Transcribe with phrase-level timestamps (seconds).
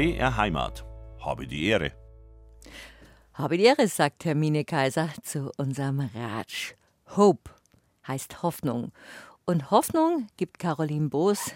[0.00, 0.82] BR Heimat.
[1.22, 1.92] Habe die Ehre.
[3.34, 6.72] Habe die Ehre, sagt Hermine Kaiser zu unserem Ratsch.
[7.18, 7.50] Hope
[8.08, 8.92] heißt Hoffnung.
[9.44, 11.52] Und Hoffnung gibt Caroline Boos,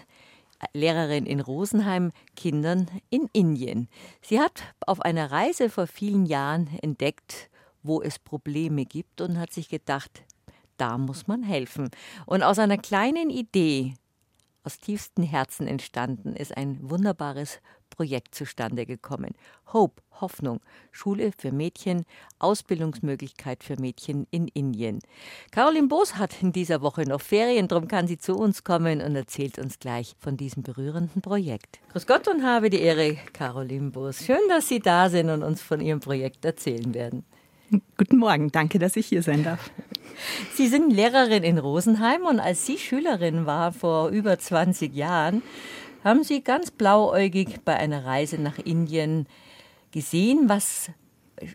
[0.73, 3.89] Lehrerin in Rosenheim, Kindern in Indien.
[4.21, 7.49] Sie hat auf einer Reise vor vielen Jahren entdeckt,
[7.81, 10.23] wo es Probleme gibt und hat sich gedacht,
[10.77, 11.89] da muss man helfen.
[12.27, 13.95] Und aus einer kleinen Idee,
[14.65, 19.33] aus tiefstem Herzen entstanden, ist ein wunderbares Projekt zustande gekommen.
[19.71, 20.59] Hope, Hoffnung,
[20.91, 22.05] Schule für Mädchen,
[22.39, 24.99] Ausbildungsmöglichkeit für Mädchen in Indien.
[25.51, 29.15] Caroline Boos hat in dieser Woche noch Ferien, darum kann sie zu uns kommen und
[29.15, 31.79] erzählt uns gleich von diesem berührenden Projekt.
[31.91, 34.25] Grüß Gott und habe die Ehre, Caroline Boos.
[34.25, 37.25] Schön, dass Sie da sind und uns von Ihrem Projekt erzählen werden.
[37.97, 39.71] Guten Morgen, danke, dass ich hier sein darf.
[40.53, 45.41] Sie sind Lehrerin in Rosenheim und als Sie Schülerin war vor über 20 Jahren,
[46.03, 49.25] haben Sie ganz blauäugig bei einer Reise nach Indien
[49.91, 50.91] gesehen, was,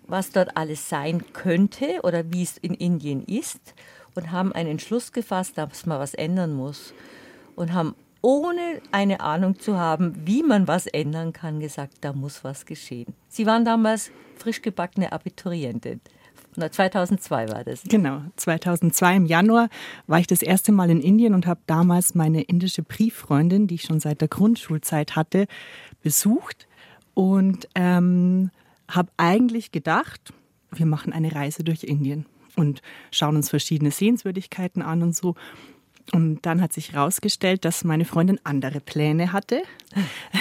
[0.06, 3.74] was dort alles sein könnte oder wie es in Indien ist
[4.16, 6.92] und haben einen Entschluss gefasst, dass man was ändern muss
[7.54, 12.42] und haben ohne eine Ahnung zu haben, wie man was ändern kann, gesagt, da muss
[12.42, 13.14] was geschehen.
[13.28, 16.00] Sie waren damals frisch gebackene Abiturientin.
[16.56, 17.82] 2002 war das.
[17.84, 19.68] Genau, 2002 im Januar
[20.06, 23.82] war ich das erste Mal in Indien und habe damals meine indische Brieffreundin, die ich
[23.82, 25.46] schon seit der Grundschulzeit hatte,
[26.02, 26.66] besucht
[27.14, 28.50] und ähm,
[28.88, 30.32] habe eigentlich gedacht,
[30.72, 35.34] wir machen eine Reise durch Indien und schauen uns verschiedene Sehenswürdigkeiten an und so.
[36.12, 39.62] Und dann hat sich herausgestellt, dass meine Freundin andere Pläne hatte.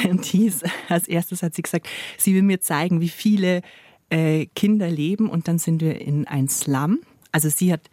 [0.10, 3.62] Und die ist, als erstes hat sie gesagt, sie will mir zeigen, wie viele
[4.10, 5.30] äh, Kinder leben.
[5.30, 7.00] Und dann sind wir in ein Slum.
[7.32, 7.90] Also sie hat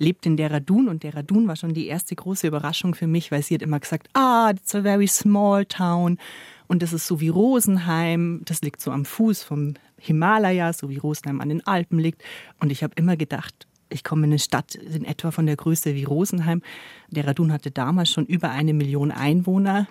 [0.00, 3.54] lebt in Dehradun und Dehradun war schon die erste große Überraschung für mich, weil sie
[3.54, 6.18] hat immer gesagt, ah, it's a very small town
[6.66, 10.96] und das ist so wie Rosenheim, das liegt so am Fuß vom Himalaya, so wie
[10.96, 12.22] Rosenheim an den Alpen liegt
[12.60, 15.96] und ich habe immer gedacht, ich komme in eine Stadt in etwa von der Größe
[15.96, 16.62] wie Rosenheim.
[17.08, 19.88] Der Radun hatte damals schon über eine Million Einwohner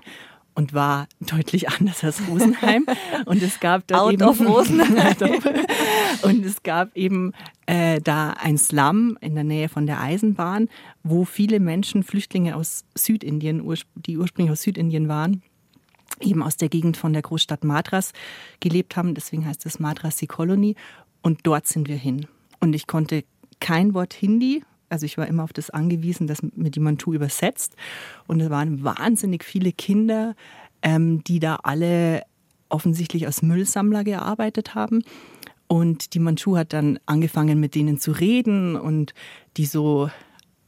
[0.56, 2.86] und war deutlich anders als Rosenheim.
[3.26, 5.16] Und es gab da Out eben of Rosenheim.
[6.24, 7.34] und es gab eben
[7.66, 10.68] äh, da ein Slum in der Nähe von der Eisenbahn,
[11.04, 13.64] wo viele Menschen, Flüchtlinge aus Südindien,
[13.96, 15.44] die ursprünglich aus Südindien waren,
[16.20, 18.12] eben aus der Gegend von der Großstadt Madras
[18.60, 19.16] gelebt haben.
[19.16, 20.76] Deswegen heißt es Madrasi Colony.
[21.22, 22.28] Und dort sind wir hin.
[22.60, 23.24] Und ich konnte
[23.60, 24.64] kein Wort Hindi.
[24.90, 27.76] Also ich war immer auf das angewiesen, dass mir die Mantu übersetzt.
[28.28, 30.36] Und es waren wahnsinnig viele Kinder,
[30.82, 32.24] ähm, die da alle
[32.70, 35.04] offensichtlich als Müllsammler gearbeitet haben.
[35.68, 39.14] Und die Manchu hat dann angefangen, mit denen zu reden und
[39.58, 40.10] die so,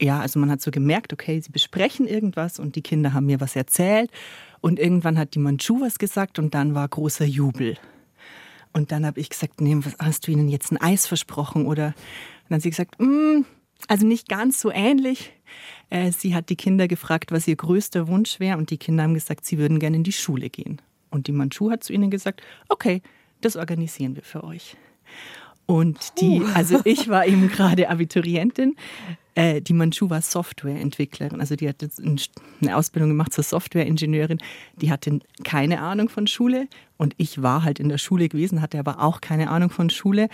[0.00, 3.40] ja, also man hat so gemerkt, okay, sie besprechen irgendwas und die Kinder haben mir
[3.40, 4.10] was erzählt.
[4.60, 7.76] Und irgendwann hat die Manchu was gesagt und dann war großer Jubel.
[8.72, 11.94] Und dann habe ich gesagt, nee, was hast du ihnen jetzt ein Eis versprochen oder
[12.48, 13.44] dann hat sie gesagt, mm,
[13.88, 15.32] also nicht ganz so ähnlich.
[15.90, 19.14] Äh, sie hat die Kinder gefragt, was ihr größter Wunsch wäre und die Kinder haben
[19.14, 20.80] gesagt, sie würden gerne in die Schule gehen.
[21.10, 23.02] Und die Manchu hat zu ihnen gesagt, okay,
[23.40, 24.76] das organisieren wir für euch.
[25.66, 28.76] Und die, also ich war eben gerade Abiturientin.
[29.34, 31.40] Äh, die Manchu war Softwareentwicklerin.
[31.40, 34.38] Also die hat jetzt eine Ausbildung gemacht zur Softwareingenieurin.
[34.76, 36.68] Die hatte keine Ahnung von Schule.
[36.96, 40.28] Und ich war halt in der Schule gewesen, hatte aber auch keine Ahnung von Schule.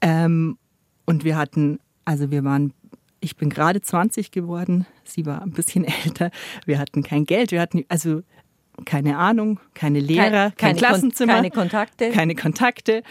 [0.00, 0.58] Ähm,
[1.06, 2.72] und wir hatten, also wir waren,
[3.20, 6.30] ich bin gerade 20 geworden, sie war ein bisschen älter.
[6.64, 8.22] Wir hatten kein Geld, wir hatten also
[8.84, 12.10] keine Ahnung, keine Lehrer, kein, kein Klassenzimmer, keine Kontakte.
[12.10, 13.02] Keine Kontakte.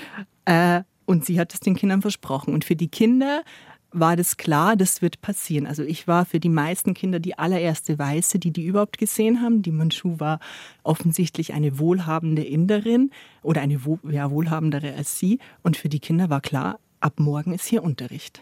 [0.46, 2.54] Äh, und sie hat es den Kindern versprochen.
[2.54, 3.44] Und für die Kinder
[3.92, 5.66] war das klar, das wird passieren.
[5.66, 9.62] Also ich war für die meisten Kinder die allererste Weiße, die die überhaupt gesehen haben.
[9.62, 10.40] Die Manchu war
[10.84, 13.80] offensichtlich eine wohlhabende Inderin oder eine
[14.10, 15.40] ja, wohlhabendere als sie.
[15.64, 18.42] Und für die Kinder war klar, ab morgen ist hier Unterricht.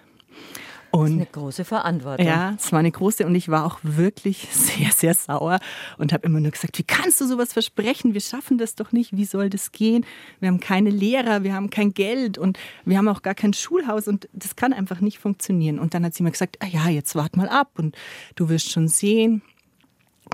[0.92, 2.28] Und, das ist eine große Verantwortung.
[2.28, 5.59] Ja, es war eine große und ich war auch wirklich sehr, sehr sauer
[5.97, 8.14] und habe immer nur gesagt, wie kannst du sowas versprechen?
[8.14, 9.18] Wir schaffen das doch nicht.
[9.18, 10.06] Wie soll das gehen?
[10.40, 14.08] Wir haben keine Lehrer, wir haben kein Geld und wir haben auch gar kein Schulhaus
[14.08, 15.80] und das kann einfach nicht funktionieren.
[15.80, 17.96] Und dann hat sie mir gesagt, ah ja, jetzt wart mal ab und
[18.36, 19.41] du wirst schon sehen,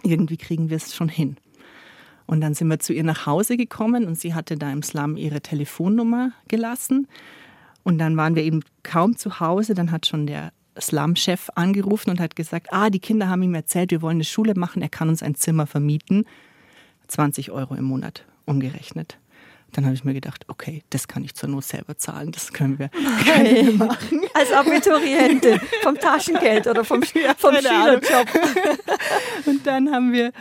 [0.03, 1.37] irgendwie kriegen wir es schon hin.
[2.25, 5.15] Und dann sind wir zu ihr nach Hause gekommen und sie hatte da im Slum
[5.15, 7.07] ihre Telefonnummer gelassen.
[7.83, 9.73] Und dann waren wir eben kaum zu Hause.
[9.73, 13.91] Dann hat schon der Slum-Chef angerufen und hat gesagt, ah, die Kinder haben ihm erzählt,
[13.91, 16.25] wir wollen eine Schule machen, er kann uns ein Zimmer vermieten.
[17.07, 19.17] 20 Euro im Monat umgerechnet.
[19.71, 22.79] Dann habe ich mir gedacht, okay, das kann ich zur Not selber zahlen, das können
[22.79, 24.21] wir, können wir machen.
[24.33, 27.03] Als Abiturientin vom Taschengeld oder vom,
[27.37, 28.03] vom Schülerjob.
[29.45, 30.31] Und dann haben wir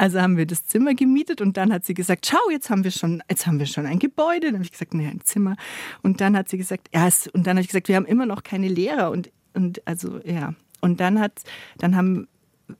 [0.00, 2.90] Also haben wir das Zimmer gemietet und dann hat sie gesagt, schau, jetzt haben wir
[2.90, 4.46] schon, jetzt haben wir schon ein Gebäude.
[4.46, 5.56] Dann habe ich gesagt, nee, ein Zimmer.
[6.00, 8.42] Und dann hat sie gesagt, ja, und dann habe ich gesagt, wir haben immer noch
[8.42, 10.54] keine Lehrer und, und also, ja.
[10.80, 11.42] Und dann hat,
[11.76, 12.28] dann haben,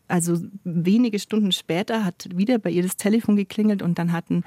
[0.09, 4.43] also wenige Stunden später hat wieder bei ihr das Telefon geklingelt und dann hatten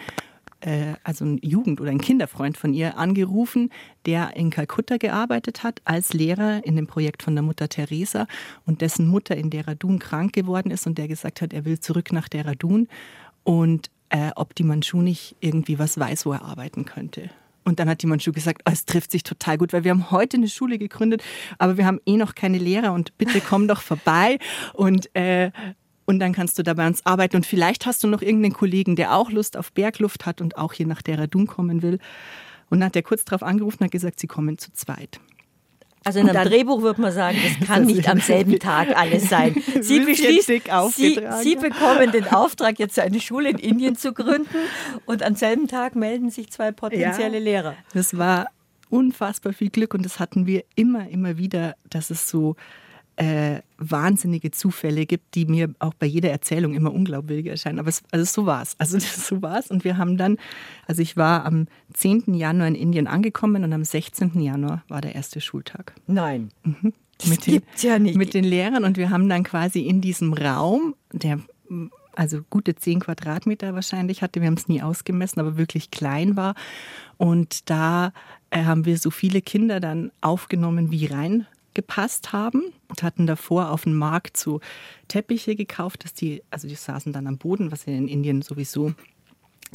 [0.63, 3.69] äh, also ein Jugend- oder ein Kinderfreund von ihr angerufen,
[4.05, 8.27] der in Kalkutta gearbeitet hat als Lehrer in dem Projekt von der Mutter Teresa
[8.65, 12.11] und dessen Mutter in Dehradun krank geworden ist und der gesagt hat, er will zurück
[12.11, 12.87] nach Dehradun
[13.43, 17.29] und äh, ob die Manchu nicht irgendwie was weiß, wo er arbeiten könnte.
[17.65, 20.11] Und dann hat die Manchu gesagt, oh, es trifft sich total gut, weil wir haben
[20.11, 21.23] heute eine Schule gegründet,
[21.57, 24.37] aber wir haben eh noch keine Lehrer und bitte komm doch vorbei.
[24.73, 25.51] Und äh,
[26.05, 27.37] und dann kannst du da bei uns arbeiten.
[27.37, 30.73] Und vielleicht hast du noch irgendeinen Kollegen, der auch Lust auf Bergluft hat und auch
[30.73, 31.99] hier nach Dehradun kommen will.
[32.69, 35.19] Und dann hat er kurz darauf angerufen und hat gesagt, sie kommen zu zweit.
[36.05, 39.55] Also in einem Drehbuch würde man sagen, das kann nicht am selben Tag alles sein.
[39.81, 44.49] Sie, beschließt, Sie, Sie bekommen den Auftrag, jetzt eine Schule in Indien zu gründen
[45.05, 47.75] und am selben Tag melden sich zwei potenzielle ja, Lehrer.
[47.93, 48.47] Das war
[48.89, 52.55] unfassbar viel Glück und das hatten wir immer, immer wieder, dass es so
[53.15, 57.79] äh, wahnsinnige Zufälle gibt, die mir auch bei jeder Erzählung immer unglaubwürdig erscheinen.
[57.79, 58.75] Aber es, also so war es.
[58.79, 59.69] Also so war es.
[59.69, 60.37] Und wir haben dann,
[60.87, 62.33] also ich war am 10.
[62.33, 64.41] Januar in Indien angekommen und am 16.
[64.41, 65.93] Januar war der erste Schultag.
[66.07, 66.49] Nein.
[66.63, 66.93] Mhm.
[67.19, 68.17] Das mit den, gibt's ja nicht.
[68.17, 71.39] Mit den Lehrern und wir haben dann quasi in diesem Raum, der
[72.15, 76.55] also gute 10 Quadratmeter wahrscheinlich hatte, wir haben es nie ausgemessen, aber wirklich klein war.
[77.17, 78.13] Und da
[78.49, 83.71] äh, haben wir so viele Kinder dann aufgenommen, wie rein gepasst haben und hatten davor
[83.71, 84.59] auf dem Markt so
[85.07, 88.93] Teppiche gekauft, dass die, also die saßen dann am Boden, was in Indien sowieso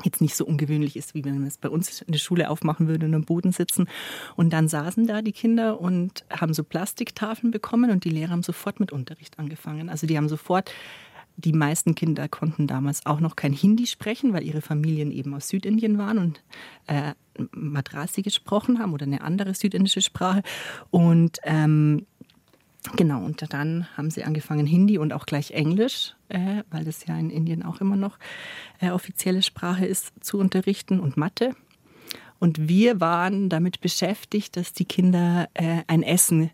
[0.04, 2.88] jetzt nicht so ungewöhnlich ist, wie wenn man es bei uns in der Schule aufmachen
[2.88, 3.88] würde und am Boden sitzen.
[4.36, 8.42] Und dann saßen da die Kinder und haben so Plastiktafeln bekommen und die Lehrer haben
[8.42, 9.88] sofort mit Unterricht angefangen.
[9.88, 10.70] Also die haben sofort
[11.38, 15.48] die meisten Kinder konnten damals auch noch kein Hindi sprechen, weil ihre Familien eben aus
[15.48, 16.42] Südindien waren und
[16.88, 17.14] äh,
[17.52, 20.42] Madrasi gesprochen haben oder eine andere südindische Sprache.
[20.90, 22.06] Und ähm,
[22.96, 27.16] genau, und dann haben sie angefangen, Hindi und auch gleich Englisch, äh, weil das ja
[27.16, 28.18] in Indien auch immer noch
[28.80, 31.54] äh, offizielle Sprache ist, zu unterrichten und Mathe.
[32.40, 36.50] Und wir waren damit beschäftigt, dass die Kinder äh, ein Essen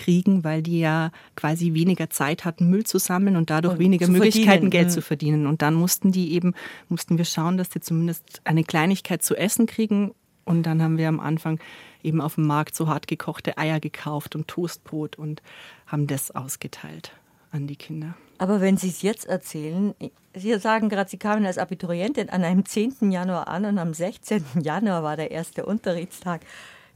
[0.00, 4.08] kriegen, weil die ja quasi weniger Zeit hatten, Müll zu sammeln und dadurch und weniger
[4.08, 4.92] Möglichkeiten, Geld mhm.
[4.92, 5.46] zu verdienen.
[5.46, 6.54] Und dann mussten die eben,
[6.88, 10.12] mussten wir schauen, dass die zumindest eine Kleinigkeit zu essen kriegen.
[10.46, 11.60] Und dann haben wir am Anfang
[12.02, 15.42] eben auf dem Markt so hart gekochte Eier gekauft und Toastbrot und
[15.86, 17.12] haben das ausgeteilt
[17.52, 18.14] an die Kinder.
[18.38, 19.94] Aber wenn Sie es jetzt erzählen,
[20.34, 23.10] Sie sagen gerade, Sie kamen als Abiturientin an einem 10.
[23.10, 24.44] Januar an und am 16.
[24.62, 26.40] Januar war der erste Unterrichtstag.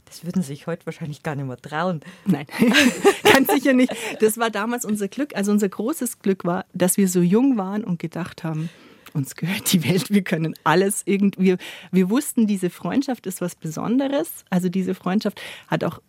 [0.05, 2.01] Das würden Sie sich heute wahrscheinlich gar nicht mehr trauen.
[2.25, 2.45] Nein,
[3.23, 3.93] ganz sicher nicht.
[4.19, 5.35] Das war damals unser Glück.
[5.35, 8.69] Also unser großes Glück war, dass wir so jung waren und gedacht haben,
[9.13, 11.55] uns gehört die Welt, wir können alles irgendwie.
[11.91, 14.43] Wir wussten, diese Freundschaft ist was Besonderes.
[14.49, 16.01] Also diese Freundschaft hat auch,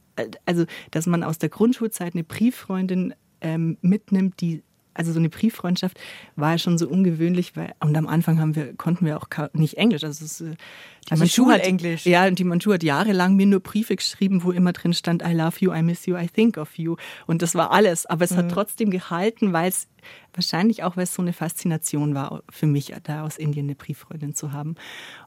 [0.44, 4.62] also dass man aus der Grundschulzeit eine Brieffreundin ähm, mitnimmt, die
[4.96, 5.98] also so eine Brieffreundschaft
[6.36, 9.76] war ja schon so ungewöhnlich, weil und am Anfang haben wir konnten wir auch nicht
[9.76, 10.54] Englisch, also, es, äh,
[11.06, 12.06] die also Manchu hat Englisch.
[12.06, 15.32] Ja, und die Manchu hat jahrelang mir nur Briefe geschrieben, wo immer drin stand I
[15.32, 16.96] love you, I miss you, I think of you
[17.26, 18.36] und das war alles, aber es mhm.
[18.36, 19.88] hat trotzdem gehalten, weil es
[20.34, 24.34] wahrscheinlich auch weil es so eine Faszination war für mich da aus Indien eine Brieffreundin
[24.34, 24.76] zu haben.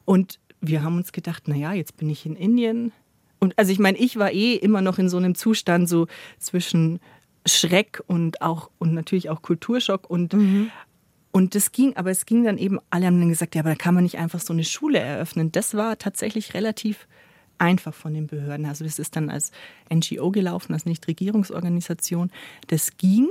[0.04, 2.92] Und wir haben uns gedacht, na ja, jetzt bin ich in Indien
[3.40, 6.06] und also ich meine, ich war eh immer noch in so einem Zustand so
[6.38, 7.00] zwischen
[7.46, 10.70] Schreck und auch und natürlich auch Kulturschock und mhm.
[11.32, 13.76] Und das ging, aber es ging dann eben, alle haben dann gesagt, ja, aber da
[13.76, 15.52] kann man nicht einfach so eine Schule eröffnen.
[15.52, 17.06] Das war tatsächlich relativ
[17.56, 18.66] einfach von den Behörden.
[18.66, 19.52] Also das ist dann als
[19.92, 22.30] NGO gelaufen, als Nichtregierungsorganisation.
[22.66, 23.28] Das ging.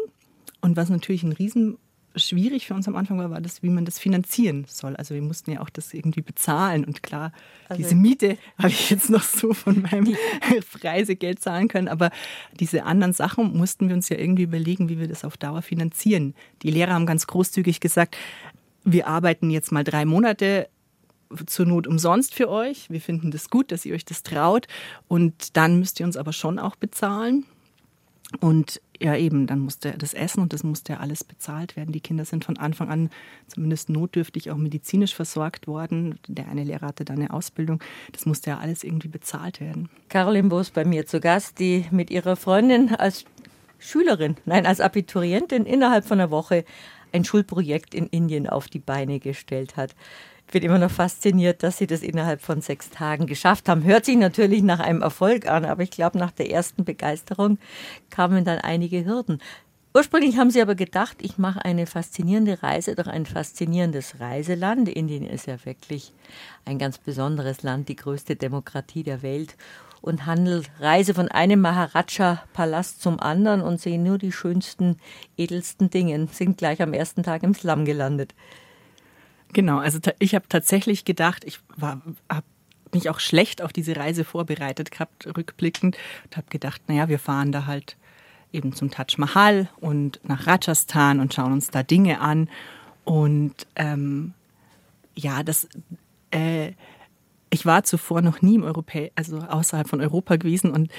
[0.61, 1.77] Und was natürlich ein riesen
[2.15, 4.95] schwierig für uns am Anfang war, war das, wie man das finanzieren soll.
[4.95, 7.31] Also wir mussten ja auch das irgendwie bezahlen und klar,
[7.67, 10.15] also diese Miete habe ich jetzt noch so von meinem
[10.83, 12.11] Reisegeld zahlen können, aber
[12.59, 16.33] diese anderen Sachen mussten wir uns ja irgendwie überlegen, wie wir das auf Dauer finanzieren.
[16.63, 18.17] Die Lehrer haben ganz großzügig gesagt,
[18.83, 20.67] wir arbeiten jetzt mal drei Monate
[21.45, 22.89] zur Not umsonst für euch.
[22.89, 24.67] Wir finden das gut, dass ihr euch das traut
[25.07, 27.45] und dann müsst ihr uns aber schon auch bezahlen.
[28.39, 31.91] Und ja, eben, dann musste das Essen und das musste ja alles bezahlt werden.
[31.91, 33.09] Die Kinder sind von Anfang an
[33.47, 36.19] zumindest notdürftig auch medizinisch versorgt worden.
[36.27, 37.81] Der eine Lehrer hatte da eine Ausbildung.
[38.11, 39.89] Das musste ja alles irgendwie bezahlt werden.
[40.09, 43.23] Caroline Boos bei mir zu Gast, die mit ihrer Freundin als
[43.77, 46.65] Schülerin, nein, als Abiturientin innerhalb von einer Woche
[47.13, 49.95] ein Schulprojekt in Indien auf die Beine gestellt hat
[50.51, 53.83] bin immer noch fasziniert, dass sie das innerhalb von sechs Tagen geschafft haben.
[53.83, 57.57] Hört sich natürlich nach einem Erfolg an, aber ich glaube, nach der ersten Begeisterung
[58.09, 59.41] kamen dann einige Hürden.
[59.93, 64.87] Ursprünglich haben sie aber gedacht, ich mache eine faszinierende Reise durch ein faszinierendes Reiseland.
[64.87, 66.13] Indien ist ja wirklich
[66.63, 69.55] ein ganz besonderes Land, die größte Demokratie der Welt
[70.01, 74.97] und handel, reise von einem Maharaja-Palast zum anderen und sehe nur die schönsten,
[75.37, 78.33] edelsten Dinge, sind gleich am ersten Tag im Slum gelandet.
[79.53, 82.45] Genau, also ich habe tatsächlich gedacht, ich habe
[82.93, 87.51] mich auch schlecht auf diese Reise vorbereitet gehabt, rückblickend, und habe gedacht, naja, wir fahren
[87.51, 87.97] da halt
[88.51, 92.49] eben zum Taj Mahal und nach Rajasthan und schauen uns da Dinge an.
[93.03, 94.33] Und ähm,
[95.15, 95.67] ja, das,
[96.31, 96.73] äh,
[97.49, 100.91] ich war zuvor noch nie im Europä also außerhalb von Europa gewesen und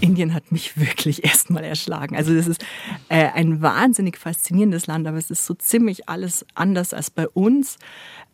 [0.00, 2.16] Indien hat mich wirklich erstmal erschlagen.
[2.16, 2.64] Also das ist
[3.08, 7.78] äh, ein wahnsinnig faszinierendes Land, aber es ist so ziemlich alles anders als bei uns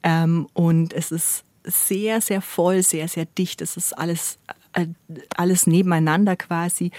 [0.02, 3.62] ähm, und es ist sehr, sehr voll, sehr, sehr dicht.
[3.62, 4.38] Es ist alles,
[4.74, 4.86] äh,
[5.36, 6.90] alles nebeneinander quasi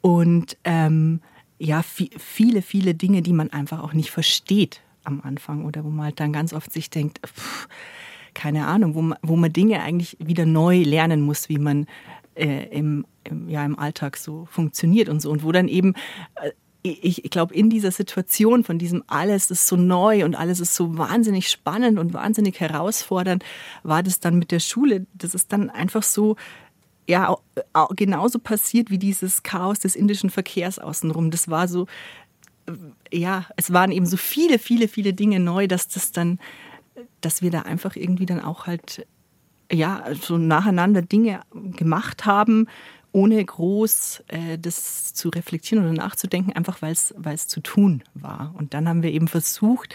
[0.00, 1.20] und ähm,
[1.58, 6.06] ja, viele, viele Dinge, die man einfach auch nicht versteht am Anfang oder wo man
[6.06, 7.68] halt dann ganz oft sich denkt, pff,
[8.34, 11.86] keine Ahnung, wo man, wo man Dinge eigentlich wieder neu lernen muss, wie man
[12.34, 15.30] äh, im, im, ja, im Alltag so funktioniert und so.
[15.30, 15.94] Und wo dann eben,
[16.42, 16.50] äh,
[16.82, 20.74] ich, ich glaube, in dieser Situation von diesem alles ist so neu und alles ist
[20.74, 23.42] so wahnsinnig spannend und wahnsinnig herausfordernd,
[23.82, 25.06] war das dann mit der Schule.
[25.14, 26.36] Das ist dann einfach so,
[27.06, 27.36] ja,
[27.96, 31.30] genauso passiert wie dieses Chaos des indischen Verkehrs außenrum.
[31.30, 31.86] Das war so,
[32.66, 32.72] äh,
[33.16, 36.38] ja, es waren eben so viele, viele, viele Dinge neu, dass das dann
[37.20, 39.06] dass wir da einfach irgendwie dann auch halt,
[39.70, 41.40] ja, so nacheinander Dinge
[41.76, 42.66] gemacht haben,
[43.12, 48.54] ohne groß äh, das zu reflektieren oder nachzudenken, einfach weil es zu tun war.
[48.58, 49.94] Und dann haben wir eben versucht,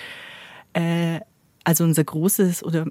[0.73, 1.19] äh,
[1.65, 2.87] also unser großes oder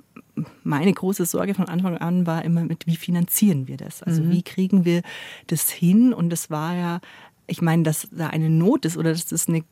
[0.63, 4.03] meine große Sorge von Anfang an war immer mit, wie finanzieren wir das?
[4.03, 4.31] Also mhm.
[4.31, 5.03] wie kriegen wir
[5.47, 6.13] das hin?
[6.13, 7.01] Und das war ja,
[7.47, 9.65] ich meine, dass da eine Not ist oder dass das eine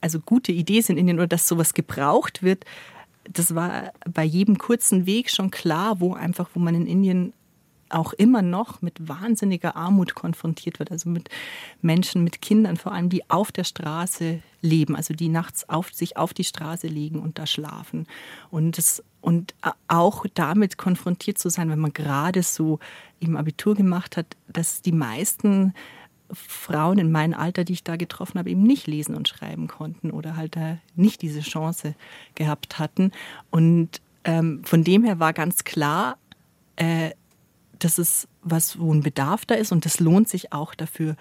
[0.00, 2.64] also gute Idee sind in den oder dass sowas gebraucht wird,
[3.24, 7.32] das war bei jedem kurzen Weg schon klar, wo einfach, wo man in Indien
[7.90, 10.90] auch immer noch mit wahnsinniger Armut konfrontiert wird.
[10.90, 11.28] Also mit
[11.82, 16.16] Menschen, mit Kindern vor allem, die auf der Straße leben, also die nachts auf, sich
[16.16, 18.06] auf die Straße legen und da schlafen.
[18.50, 19.54] Und, das, und
[19.88, 22.78] auch damit konfrontiert zu sein, wenn man gerade so
[23.18, 25.74] im Abitur gemacht hat, dass die meisten
[26.32, 30.10] Frauen in meinem Alter, die ich da getroffen habe, eben nicht lesen und schreiben konnten
[30.10, 31.94] oder halt da nicht diese Chance
[32.34, 33.12] gehabt hatten.
[33.50, 36.18] Und ähm, von dem her war ganz klar,
[36.76, 37.10] äh,
[37.78, 41.16] dass es was, wo ein Bedarf da ist und das lohnt sich auch dafür,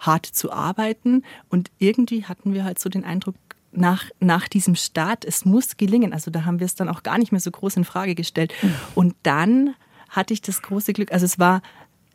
[0.00, 1.24] hart zu arbeiten.
[1.48, 3.36] Und irgendwie hatten wir halt so den Eindruck,
[3.72, 6.12] nach, nach diesem Start, es muss gelingen.
[6.12, 8.52] Also da haben wir es dann auch gar nicht mehr so groß in Frage gestellt.
[8.62, 8.74] Mhm.
[8.94, 9.74] Und dann
[10.08, 11.62] hatte ich das große Glück, also es war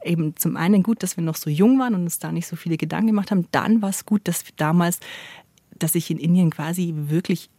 [0.05, 2.55] eben zum einen gut, dass wir noch so jung waren und uns da nicht so
[2.55, 3.47] viele Gedanken gemacht haben.
[3.51, 5.00] Dann war es gut, dass damals,
[5.77, 7.50] dass ich in Indien quasi wirklich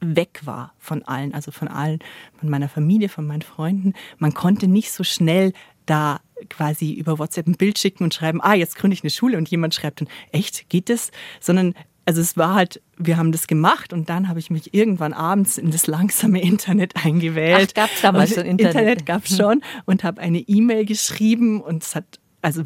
[0.00, 1.98] weg war von allen, also von allen,
[2.38, 3.94] von meiner Familie, von meinen Freunden.
[4.18, 5.52] Man konnte nicht so schnell
[5.86, 9.36] da quasi über WhatsApp ein Bild schicken und schreiben, ah, jetzt gründe ich eine Schule
[9.38, 11.10] und jemand schreibt dann, echt, geht das?
[11.40, 11.74] Sondern
[12.08, 15.58] also es war halt, wir haben das gemacht und dann habe ich mich irgendwann abends
[15.58, 17.74] in das langsame Internet eingewählt.
[17.74, 18.74] Gab es damals so Internet?
[18.74, 22.62] Internet gab es schon und habe eine E-Mail geschrieben und es hat also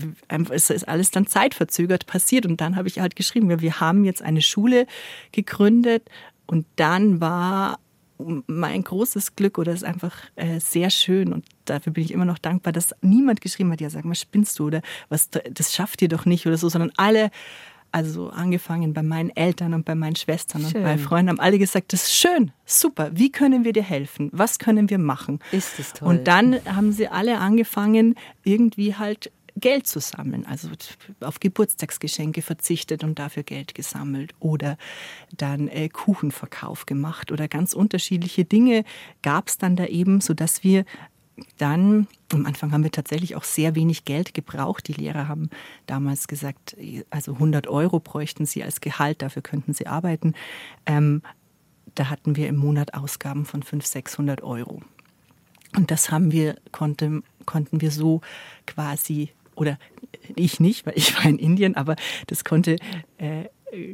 [0.51, 4.23] es ist alles dann zeitverzögert passiert und dann habe ich halt geschrieben, wir haben jetzt
[4.23, 4.87] eine Schule
[5.33, 6.09] gegründet
[6.47, 7.81] und dann war
[8.47, 12.39] mein großes Glück oder ist einfach äh, sehr schön und dafür bin ich immer noch
[12.39, 16.09] dankbar, dass niemand geschrieben hat, ja sag mal, spinnst du oder was, das schafft ihr
[16.09, 17.31] doch nicht oder so, sondern alle
[17.93, 20.77] also angefangen bei meinen Eltern und bei meinen Schwestern schön.
[20.79, 24.31] und bei Freunden haben alle gesagt, das ist schön, super, wie können wir dir helfen?
[24.33, 25.39] Was können wir machen?
[25.53, 26.09] Ist das toll.
[26.09, 30.69] Und dann haben sie alle angefangen, irgendwie halt Geld zu sammeln, also
[31.21, 34.79] auf Geburtstagsgeschenke verzichtet und dafür Geld gesammelt oder
[35.37, 38.85] dann äh, Kuchenverkauf gemacht oder ganz unterschiedliche Dinge
[39.23, 40.85] gab es dann da eben, sodass wir
[41.59, 44.89] dann, am Anfang haben wir tatsächlich auch sehr wenig Geld gebraucht.
[44.89, 45.51] Die Lehrer haben
[45.87, 46.77] damals gesagt,
[47.11, 50.35] also 100 Euro bräuchten sie als Gehalt, dafür könnten sie arbeiten.
[50.87, 51.23] Ähm,
[51.95, 54.83] da hatten wir im Monat Ausgaben von 500, 600 Euro.
[55.77, 58.21] Und das haben wir, konnte, konnten wir so
[58.67, 59.79] quasi, oder
[60.37, 61.97] ich nicht, weil ich war in Indien, aber
[62.27, 62.77] das konnte,
[63.19, 63.45] äh,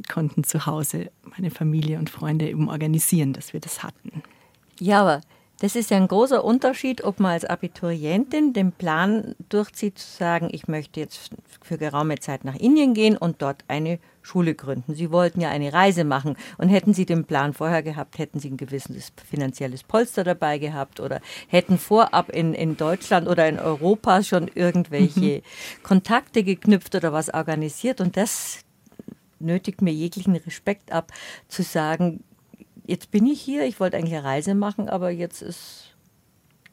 [0.09, 4.23] konnten zu Hause meine Familie und Freunde eben organisieren, dass wir das hatten.
[4.81, 5.21] Ja, aber
[5.61, 10.49] das ist ja ein großer Unterschied, ob man als Abiturientin den Plan durchzieht, zu sagen,
[10.53, 11.31] ich möchte jetzt
[11.63, 14.95] für geraume Zeit nach Indien gehen und dort eine Schule gründen.
[14.95, 18.51] Sie wollten ja eine Reise machen und hätten Sie den Plan vorher gehabt, hätten Sie
[18.51, 24.23] ein gewisses finanzielles Polster dabei gehabt oder hätten vorab in, in Deutschland oder in Europa
[24.23, 25.83] schon irgendwelche mhm.
[25.83, 28.61] Kontakte geknüpft oder was organisiert und das
[29.41, 31.13] nötigt mir jeglichen Respekt ab,
[31.49, 32.23] zu sagen,
[32.89, 35.95] jetzt bin ich hier, ich wollte eigentlich eine Reise machen, aber jetzt ist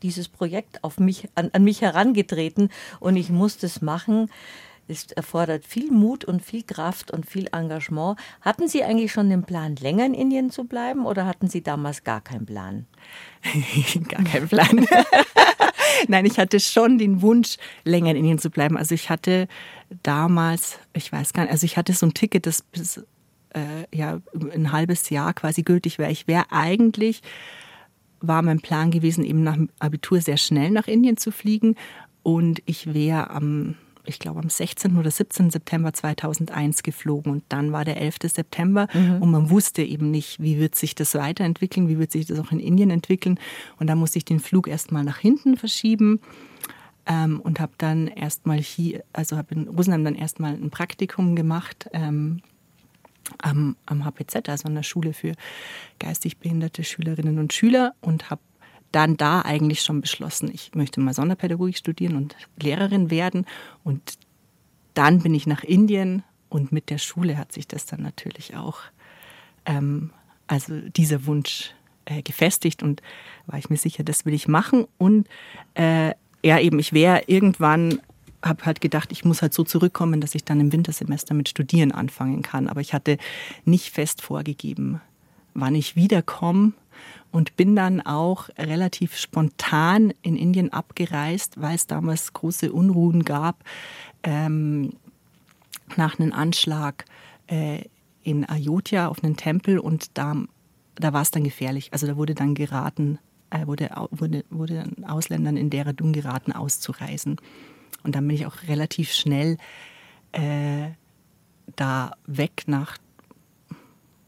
[0.01, 2.69] dieses Projekt auf mich, an, an mich herangetreten
[2.99, 4.31] und ich muss das machen.
[4.87, 8.19] Es erfordert viel Mut und viel Kraft und viel Engagement.
[8.41, 12.03] Hatten Sie eigentlich schon den Plan, länger in Indien zu bleiben oder hatten Sie damals
[12.03, 12.85] gar keinen Plan?
[14.07, 14.87] gar keinen Plan.
[16.07, 18.77] Nein, ich hatte schon den Wunsch, länger in Indien zu bleiben.
[18.77, 19.47] Also ich hatte
[20.03, 23.01] damals, ich weiß gar nicht, also ich hatte so ein Ticket, das bis
[23.55, 24.19] äh, ja
[24.53, 26.11] ein halbes Jahr quasi gültig wäre.
[26.11, 27.21] Ich wäre eigentlich
[28.27, 31.75] war mein Plan gewesen, eben nach dem Abitur sehr schnell nach Indien zu fliegen.
[32.23, 34.97] Und ich wäre am, ich glaube, am 16.
[34.97, 35.51] oder 17.
[35.51, 37.31] September 2001 geflogen.
[37.31, 38.17] Und dann war der 11.
[38.23, 39.21] September mhm.
[39.21, 42.51] und man wusste eben nicht, wie wird sich das weiterentwickeln, wie wird sich das auch
[42.51, 43.39] in Indien entwickeln.
[43.79, 46.19] Und da musste ich den Flug erstmal nach hinten verschieben.
[47.07, 51.87] Ähm, und habe dann erstmal hier, also habe in Rosenheim dann erstmal ein Praktikum gemacht
[51.93, 52.41] ähm,
[53.39, 55.33] am, am HPZ, also an der Schule für
[55.99, 58.41] geistig behinderte Schülerinnen und Schüler und habe
[58.91, 63.45] dann da eigentlich schon beschlossen, ich möchte mal Sonderpädagogik studieren und Lehrerin werden.
[63.83, 64.17] Und
[64.93, 68.79] dann bin ich nach Indien und mit der Schule hat sich das dann natürlich auch,
[69.65, 70.11] ähm,
[70.47, 71.73] also dieser Wunsch
[72.05, 73.01] äh, gefestigt und
[73.47, 74.85] war ich mir sicher, das will ich machen.
[74.97, 75.27] Und
[75.73, 76.13] äh,
[76.43, 77.99] ja, eben, ich wäre irgendwann
[78.45, 81.91] habe halt gedacht, ich muss halt so zurückkommen, dass ich dann im Wintersemester mit Studieren
[81.91, 82.67] anfangen kann.
[82.67, 83.17] Aber ich hatte
[83.65, 85.01] nicht fest vorgegeben,
[85.53, 86.73] wann ich wiederkomme
[87.31, 93.63] und bin dann auch relativ spontan in Indien abgereist, weil es damals große Unruhen gab
[94.23, 94.93] ähm,
[95.97, 97.05] nach einem Anschlag
[97.47, 97.83] äh,
[98.23, 100.35] in Ayodhya auf einen Tempel und da,
[100.95, 101.89] da war es dann gefährlich.
[101.93, 107.37] Also da wurde dann geraten, äh, wurde, wurde, wurde Ausländern in Dehradun geraten, auszureisen.
[108.05, 109.57] Und dann bin ich auch relativ schnell
[110.31, 110.89] äh,
[111.75, 112.99] da weg nach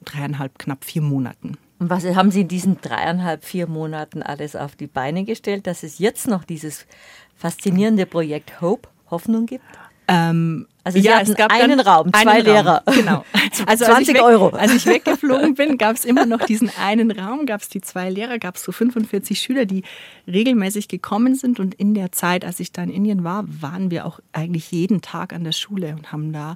[0.04, 1.58] dreieinhalb, knapp vier Monaten.
[1.78, 5.84] Und was haben Sie in diesen dreieinhalb, vier Monaten alles auf die Beine gestellt, dass
[5.84, 6.88] es jetzt noch dieses
[7.36, 9.64] faszinierende Projekt Hope, Hoffnung gibt?
[10.08, 12.82] Ähm, also Sie ja, hatten es gab einen Raum, zwei Lehrer.
[12.88, 13.26] Raum, genau.
[13.66, 14.50] Also 20 als Euro.
[14.50, 18.10] Als ich weggeflogen bin, gab es immer noch diesen einen Raum, gab es die zwei
[18.10, 19.84] Lehrer, gab es so 45 Schüler, die
[20.28, 21.60] regelmäßig gekommen sind.
[21.60, 25.02] Und in der Zeit, als ich da in Indien war, waren wir auch eigentlich jeden
[25.02, 26.56] Tag an der Schule und haben da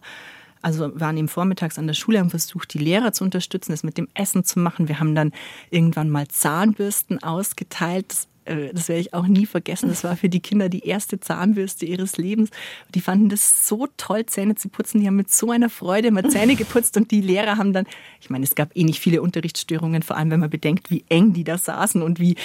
[0.63, 3.97] also waren eben vormittags an der Schule, haben versucht, die Lehrer zu unterstützen, das mit
[3.97, 4.87] dem Essen zu machen.
[4.87, 5.31] Wir haben dann
[5.71, 8.05] irgendwann mal Zahnbürsten ausgeteilt.
[8.09, 9.89] Das das werde ich auch nie vergessen.
[9.89, 12.49] Das war für die Kinder die erste Zahnbürste ihres Lebens.
[12.95, 15.01] Die fanden das so toll, Zähne zu putzen.
[15.01, 17.85] Die haben mit so einer Freude immer Zähne geputzt und die Lehrer haben dann,
[18.19, 21.33] ich meine, es gab eh nicht viele Unterrichtsstörungen, vor allem wenn man bedenkt, wie eng
[21.33, 22.35] die da saßen und wie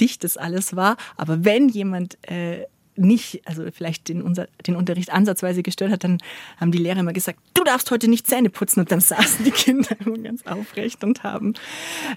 [0.00, 0.96] dicht das alles war.
[1.16, 2.66] Aber wenn jemand äh,
[2.98, 6.18] nicht, also vielleicht den, unser, den Unterricht ansatzweise gestört hat, dann
[6.58, 8.80] haben die Lehrer immer gesagt, du darfst heute nicht Zähne putzen.
[8.80, 11.54] Und dann saßen die Kinder immer ganz aufrecht und haben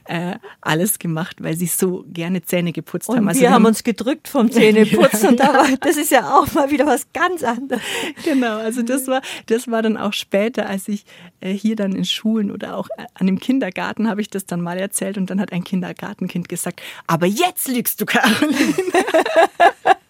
[0.05, 3.27] äh, alles gemacht, weil sie so gerne Zähne geputzt und haben.
[3.27, 6.71] Also wir haben uns gedrückt vom Zähneputzen und da war, das ist ja auch mal
[6.71, 7.81] wieder was ganz anderes.
[8.23, 11.05] Genau, also das war, das war dann auch später, als ich
[11.39, 14.77] äh, hier dann in Schulen oder auch an dem Kindergarten habe ich das dann mal
[14.77, 18.73] erzählt und dann hat ein Kindergartenkind gesagt, aber jetzt lügst du, Caroline.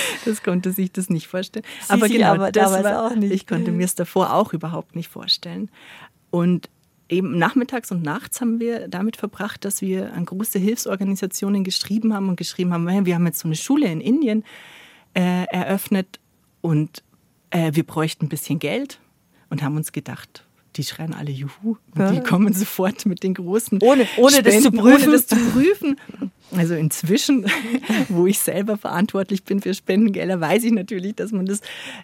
[0.24, 1.64] das konnte sich das nicht vorstellen.
[1.82, 3.32] Sie, aber genau, aber das war, auch nicht.
[3.32, 5.70] ich konnte mir es davor auch überhaupt nicht vorstellen.
[6.30, 6.68] Und
[7.08, 12.28] eben nachmittags und nachts haben wir damit verbracht, dass wir an große Hilfsorganisationen geschrieben haben
[12.28, 14.44] und geschrieben haben, wir haben jetzt so eine Schule in Indien
[15.14, 16.20] äh, eröffnet
[16.60, 17.02] und
[17.50, 19.00] äh, wir bräuchten ein bisschen Geld
[19.48, 20.44] und haben uns gedacht,
[20.78, 22.12] die schreien alle Juhu ja.
[22.12, 25.02] die kommen sofort mit den großen ohne, ohne Spenden, das zu prüfen.
[25.02, 26.00] Ohne das zu prüfen.
[26.56, 27.46] Also inzwischen,
[28.08, 31.60] wo ich selber verantwortlich bin für Spendengelder, weiß ich natürlich, dass man das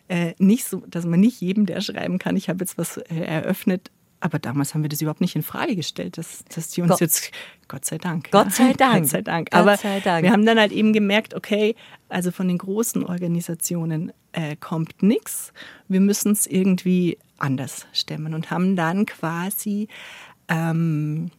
[0.08, 3.14] äh, nicht so, dass man nicht jedem, der schreiben kann, ich habe jetzt was äh,
[3.14, 6.92] eröffnet, aber damals haben wir das überhaupt nicht in Frage gestellt, dass, dass die uns
[6.92, 7.00] Gott.
[7.00, 7.30] jetzt,
[7.68, 8.30] Gott sei Dank.
[8.30, 9.02] Gott sei Dank.
[9.02, 9.50] Gott sei Dank.
[9.50, 10.24] Gott Aber sei Dank.
[10.24, 11.74] wir haben dann halt eben gemerkt, okay,
[12.08, 15.52] also von den großen Organisationen äh, kommt nichts.
[15.88, 19.88] Wir müssen es irgendwie anders stemmen und haben dann quasi
[20.48, 21.30] ähm,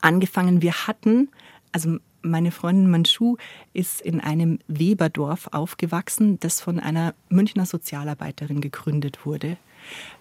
[0.00, 0.62] angefangen.
[0.62, 1.28] Wir hatten,
[1.72, 3.36] also meine Freundin Manchu
[3.72, 9.56] ist in einem Weberdorf aufgewachsen, das von einer Münchner Sozialarbeiterin gegründet wurde.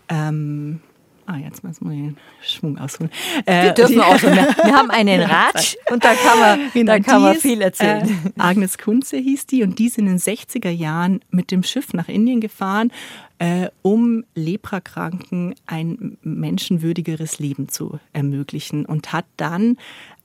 [0.10, 0.82] Ähm,
[1.30, 3.12] Ah, jetzt muss man den Schwung ausholen.
[3.46, 4.34] Äh, wir dürfen auch schon.
[4.34, 8.08] Wir, wir haben einen Ratsch und da kann man, genau, da kann man viel erzählen.
[8.08, 11.94] Äh, Agnes Kunze hieß die und die sind in den 60er Jahren mit dem Schiff
[11.94, 12.94] nach Indien gefahren,
[13.40, 19.76] äh, um Leprakranken ein menschenwürdigeres Leben zu ermöglichen und hat dann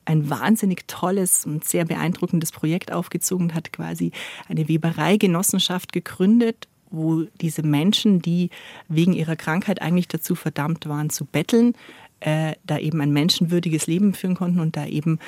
[0.04, 4.12] ein wahnsinnig tolles und sehr beeindruckendes Projekt aufgezogen und hat quasi
[4.48, 8.50] eine Webereigenossenschaft gegründet wo diese Menschen, die
[8.88, 11.74] wegen ihrer Krankheit eigentlich dazu verdammt waren zu betteln,
[12.20, 15.18] äh, da eben ein menschenwürdiges Leben führen konnten und da eben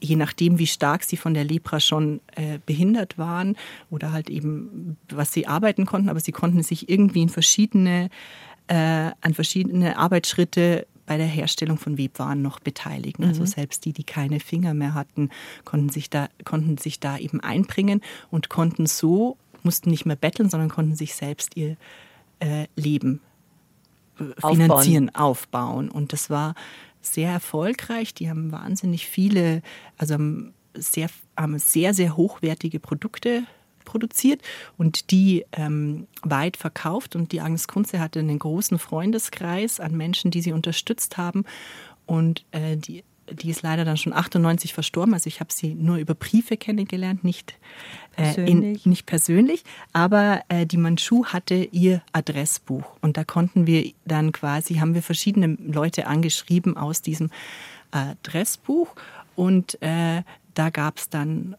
[0.00, 3.56] je nachdem, wie stark sie von der Lepra schon äh, behindert waren
[3.90, 8.10] oder halt eben, was sie arbeiten konnten, aber sie konnten sich irgendwie in verschiedene,
[8.68, 13.24] äh, an verschiedene Arbeitsschritte bei der Herstellung von Webwaren noch beteiligen.
[13.24, 13.42] Also mhm.
[13.46, 15.30] Also selbst die, die keine Finger mehr hatten,
[15.64, 19.36] konnten sich da, konnten sich da eben einbringen und konnten so,
[19.66, 21.76] mussten nicht mehr betteln, sondern konnten sich selbst ihr
[22.40, 23.20] äh, Leben
[24.18, 25.90] äh, finanzieren, aufbauen.
[25.90, 26.54] Und das war
[27.02, 28.14] sehr erfolgreich.
[28.14, 29.62] Die haben wahnsinnig viele,
[29.98, 30.16] also
[30.74, 33.44] sehr, haben sehr, sehr hochwertige Produkte
[33.84, 34.42] produziert
[34.76, 37.16] und die ähm, weit verkauft.
[37.16, 41.44] Und die Agnes Kunze hatte einen großen Freundeskreis an Menschen, die sie unterstützt haben.
[42.06, 45.14] Und äh, die die ist leider dann schon 98 verstorben.
[45.14, 47.54] Also ich habe sie nur über Briefe kennengelernt, nicht
[48.12, 48.54] persönlich.
[48.54, 49.64] Äh, in, nicht persönlich.
[49.92, 55.02] Aber äh, die Manchu hatte ihr Adressbuch und da konnten wir dann quasi, haben wir
[55.02, 57.30] verschiedene Leute angeschrieben aus diesem
[57.90, 58.94] Adressbuch
[59.34, 60.22] und äh,
[60.54, 61.56] da gab es dann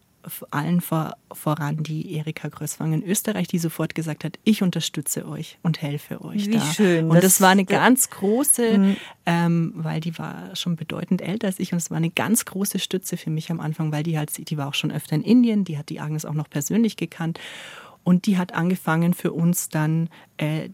[0.52, 5.58] allen vor, voran die Erika Größwang in Österreich, die sofort gesagt hat, ich unterstütze euch
[5.63, 6.48] und helfe euch.
[6.48, 6.62] Wie da.
[6.62, 7.06] schön.
[7.06, 8.96] Und das, das war eine ganz große, mhm.
[9.26, 12.80] ähm, weil die war schon bedeutend älter als ich und es war eine ganz große
[12.80, 15.63] Stütze für mich am Anfang, weil die halt, die war auch schon öfter in Indien,
[15.63, 17.40] die hat die Agnes auch noch persönlich gekannt
[18.04, 20.70] und die hat angefangen für uns dann äh,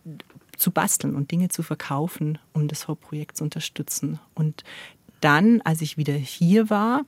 [0.56, 4.20] zu basteln und Dinge zu verkaufen, um das Hauptprojekt zu unterstützen.
[4.36, 4.64] Und
[5.20, 7.06] dann, als ich wieder hier war,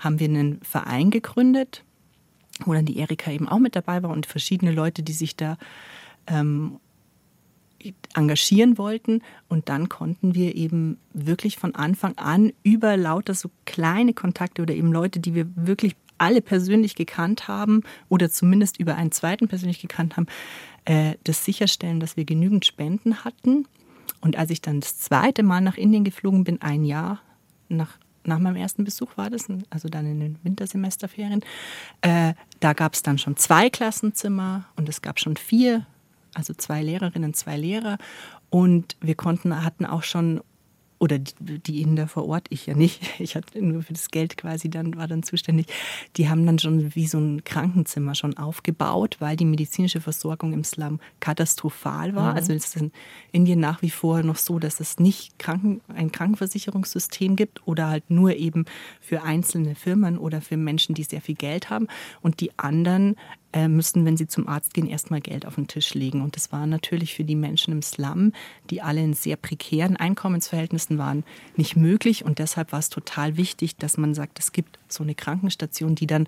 [0.00, 1.84] haben wir einen Verein gegründet,
[2.64, 5.56] wo dann die Erika eben auch mit dabei war und verschiedene Leute, die sich da
[6.26, 6.80] ähm,
[8.14, 9.22] engagieren wollten.
[9.48, 14.74] Und dann konnten wir eben wirklich von Anfang an über lauter so kleine Kontakte oder
[14.74, 19.80] eben Leute, die wir wirklich alle persönlich gekannt haben oder zumindest über einen zweiten persönlich
[19.80, 20.26] gekannt haben,
[20.84, 23.66] äh, das sicherstellen, dass wir genügend Spenden hatten.
[24.20, 27.20] Und als ich dann das zweite Mal nach Indien geflogen bin, ein Jahr
[27.70, 31.42] nach nach meinem ersten Besuch war das, also dann in den Wintersemesterferien,
[32.02, 35.86] äh, da gab es dann schon zwei Klassenzimmer und es gab schon vier,
[36.34, 37.98] also zwei Lehrerinnen, zwei Lehrer.
[38.50, 40.40] Und wir konnten, hatten auch schon
[41.00, 44.36] oder die, die Inder vor Ort, ich ja nicht, ich hatte nur für das Geld
[44.36, 45.66] quasi dann, war dann zuständig,
[46.16, 50.62] die haben dann schon wie so ein Krankenzimmer schon aufgebaut, weil die medizinische Versorgung im
[50.62, 52.32] Slum katastrophal war.
[52.32, 52.36] Mhm.
[52.36, 52.92] Also es ist in
[53.32, 58.10] Indien nach wie vor noch so, dass es nicht Kranken, ein Krankenversicherungssystem gibt oder halt
[58.10, 58.66] nur eben
[59.00, 61.88] für einzelne Firmen oder für Menschen, die sehr viel Geld haben.
[62.20, 63.16] Und die anderen
[63.52, 66.22] äh, müssen, wenn sie zum Arzt gehen, erstmal Geld auf den Tisch legen.
[66.22, 68.32] Und das war natürlich für die Menschen im Slum,
[68.70, 71.24] die alle in sehr prekären Einkommensverhältnissen waren,
[71.56, 72.24] nicht möglich.
[72.24, 76.06] Und deshalb war es total wichtig, dass man sagt, es gibt so eine Krankenstation, die
[76.06, 76.26] dann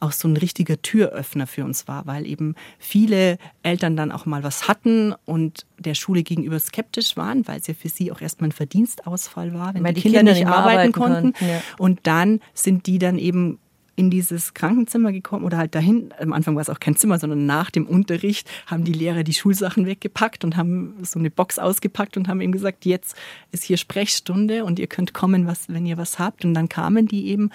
[0.00, 4.42] auch so ein richtiger Türöffner für uns war, weil eben viele Eltern dann auch mal
[4.42, 8.48] was hatten und der Schule gegenüber skeptisch waren, weil es ja für sie auch erstmal
[8.48, 11.32] ein Verdienstausfall war, wenn weil die, Kinder, Kinder nicht arbeiten, arbeiten konnten.
[11.32, 11.60] konnten ja.
[11.78, 13.58] Und dann sind die dann eben
[13.96, 16.12] in dieses Krankenzimmer gekommen oder halt dahin.
[16.18, 19.34] Am Anfang war es auch kein Zimmer, sondern nach dem Unterricht haben die Lehrer die
[19.34, 23.16] Schulsachen weggepackt und haben so eine Box ausgepackt und haben ihm gesagt, jetzt
[23.52, 26.44] ist hier Sprechstunde und ihr könnt kommen, was, wenn ihr was habt.
[26.44, 27.50] Und dann kamen die eben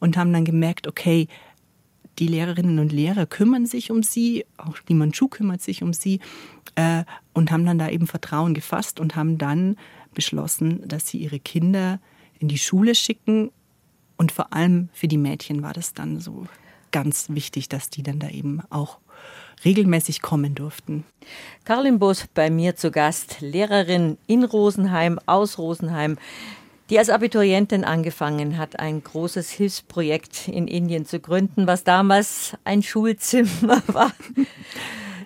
[0.00, 1.28] und haben dann gemerkt, okay,
[2.18, 6.18] die Lehrerinnen und Lehrer kümmern sich um sie, auch die Manchu kümmert sich um sie
[6.74, 9.76] äh, und haben dann da eben Vertrauen gefasst und haben dann
[10.14, 12.00] beschlossen, dass sie ihre Kinder
[12.40, 13.50] in die Schule schicken
[14.18, 16.46] und vor allem für die Mädchen war das dann so
[16.90, 18.98] ganz wichtig, dass die dann da eben auch
[19.64, 21.04] regelmäßig kommen durften.
[21.64, 26.18] Caroline Boos bei mir zu Gast, Lehrerin in Rosenheim, aus Rosenheim,
[26.90, 32.82] die als Abiturientin angefangen hat, ein großes Hilfsprojekt in Indien zu gründen, was damals ein
[32.82, 34.12] Schulzimmer war.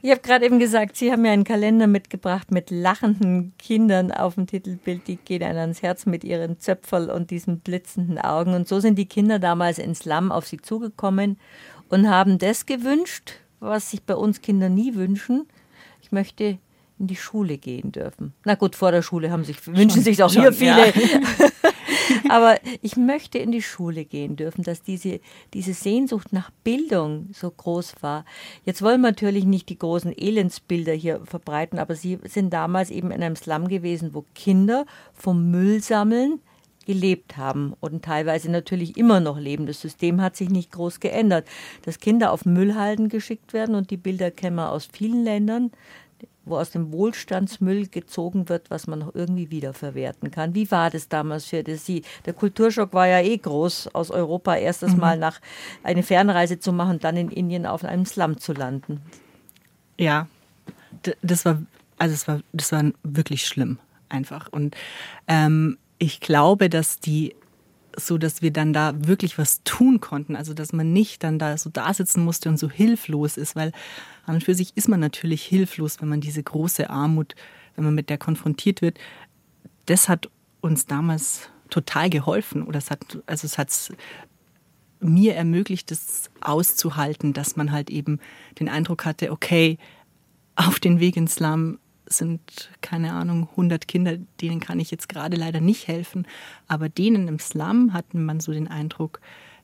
[0.04, 4.34] Ich habe gerade eben gesagt, Sie haben mir einen Kalender mitgebracht mit lachenden Kindern auf
[4.34, 5.06] dem Titelbild.
[5.06, 8.52] Die gehen einem ans Herz mit ihren Zöpferl und diesen blitzenden Augen.
[8.54, 11.38] Und so sind die Kinder damals ins Lamm auf sie zugekommen
[11.88, 15.46] und haben das gewünscht, was sich bei uns Kinder nie wünschen.
[16.02, 16.58] Ich möchte
[16.98, 18.34] in die Schule gehen dürfen.
[18.44, 20.88] Na gut, vor der Schule haben sich, wünschen sich auch schon, hier viele.
[20.88, 20.92] Ja.
[22.28, 25.20] Aber ich möchte in die Schule gehen dürfen, dass diese,
[25.54, 28.24] diese Sehnsucht nach Bildung so groß war.
[28.64, 33.10] Jetzt wollen wir natürlich nicht die großen Elendsbilder hier verbreiten, aber sie sind damals eben
[33.10, 36.40] in einem Slum gewesen, wo Kinder vom Müll sammeln
[36.84, 39.66] gelebt haben und teilweise natürlich immer noch leben.
[39.66, 41.46] Das System hat sich nicht groß geändert.
[41.82, 45.70] Dass Kinder auf Müllhalden geschickt werden und die Bilder kennen wir aus vielen Ländern
[46.44, 50.54] wo aus dem Wohlstandsmüll gezogen wird, was man noch irgendwie wiederverwerten kann.
[50.54, 52.02] Wie war das damals für Sie?
[52.26, 55.00] Der Kulturschock war ja eh groß, aus Europa erstes mhm.
[55.00, 55.40] Mal nach
[55.82, 59.00] eine Fernreise zu machen, dann in Indien auf einem Slum zu landen.
[59.98, 60.26] Ja,
[61.22, 61.62] das war,
[61.98, 64.48] also es war, das war wirklich schlimm einfach.
[64.52, 64.76] Und
[65.28, 67.34] ähm, ich glaube, dass die
[67.96, 70.36] so dass wir dann da wirklich was tun konnten.
[70.36, 73.72] Also dass man nicht dann da so da sitzen musste und so hilflos ist, weil
[74.26, 77.34] an und für sich ist man natürlich hilflos, wenn man diese große Armut,
[77.76, 78.98] wenn man mit der konfrontiert wird.
[79.86, 83.70] Das hat uns damals total geholfen oder es hat also es hat
[85.00, 88.20] mir ermöglicht, das auszuhalten, dass man halt eben
[88.60, 89.78] den Eindruck hatte, okay,
[90.54, 91.78] auf den Weg ins Slum
[92.12, 96.26] sind, keine Ahnung, 100 Kinder, denen kann ich jetzt gerade leider nicht helfen.
[96.68, 99.20] Aber denen im Slum hatten man so den Eindruck,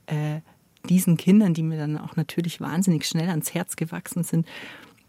[0.06, 0.40] äh,
[0.88, 4.46] diesen Kindern, die mir dann auch natürlich wahnsinnig schnell ans Herz gewachsen sind,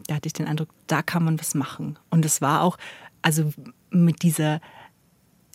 [0.06, 1.98] da hatte ich den Eindruck, da kann man was machen.
[2.10, 2.78] Und es war auch,
[3.22, 3.52] also
[3.90, 4.60] mit dieser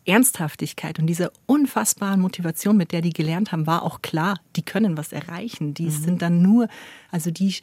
[0.05, 4.97] Ernsthaftigkeit und dieser unfassbaren Motivation, mit der die gelernt haben, war auch klar, die können
[4.97, 5.73] was erreichen.
[5.73, 5.91] Die mhm.
[5.91, 6.67] sind dann nur,
[7.11, 7.55] also die,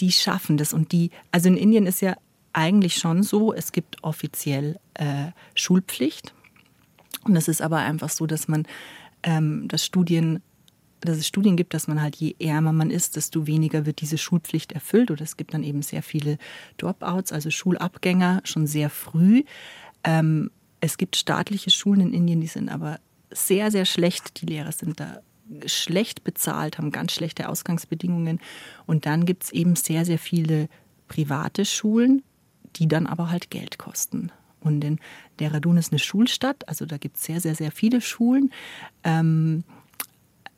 [0.00, 0.72] die schaffen das.
[0.72, 2.16] Und die, also in Indien ist ja
[2.56, 6.34] eigentlich schon so, es gibt offiziell äh, Schulpflicht.
[7.24, 8.66] Und es ist aber einfach so, dass man
[9.22, 10.42] ähm, das Studien
[11.02, 14.18] dass es Studien gibt, dass man halt je ärmer man ist, desto weniger wird diese
[14.18, 15.10] Schulpflicht erfüllt.
[15.10, 16.38] Oder es gibt dann eben sehr viele
[16.78, 19.44] Dropouts, also Schulabgänger schon sehr früh.
[20.04, 22.98] Ähm, es gibt staatliche Schulen in Indien, die sind aber
[23.30, 24.40] sehr, sehr schlecht.
[24.40, 25.20] Die Lehrer sind da
[25.66, 28.40] schlecht bezahlt, haben ganz schlechte Ausgangsbedingungen.
[28.86, 30.68] Und dann gibt es eben sehr, sehr viele
[31.08, 32.22] private Schulen,
[32.76, 34.30] die dann aber halt Geld kosten.
[34.60, 34.98] Und in
[35.38, 38.50] Dehradun ist eine Schulstadt, also da gibt es sehr, sehr, sehr viele Schulen
[39.04, 39.64] ähm,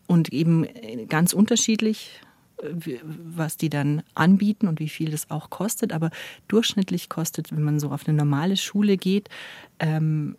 [0.07, 0.67] und eben
[1.09, 2.21] ganz unterschiedlich,
[2.63, 5.93] äh, was die dann anbieten und wie viel das auch kostet.
[5.93, 6.11] Aber
[6.49, 9.29] durchschnittlich kostet, wenn man so auf eine normale Schule geht,
[9.79, 10.37] ähm,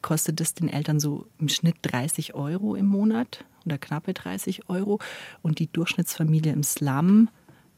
[0.00, 4.98] kostet das den Eltern so im Schnitt 30 Euro im Monat oder knappe 30 Euro.
[5.42, 7.28] Und die Durchschnittsfamilie im Slum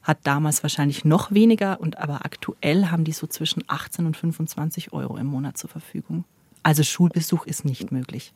[0.06, 4.92] hat damals wahrscheinlich noch weniger und aber aktuell haben die so zwischen 18 und 25
[4.92, 6.24] Euro im Monat zur Verfügung.
[6.62, 8.32] Also Schulbesuch ist nicht möglich.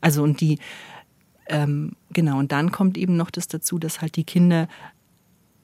[0.00, 0.60] Also und die,
[1.48, 4.68] ähm, genau, und dann kommt eben noch das dazu, dass halt die Kinder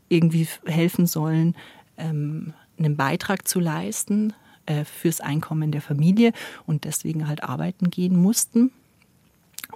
[0.08, 1.54] irgendwie helfen sollen,
[1.96, 4.32] ähm, einen Beitrag zu leisten
[4.66, 6.32] äh, fürs Einkommen der Familie
[6.66, 8.72] und deswegen halt arbeiten gehen mussten.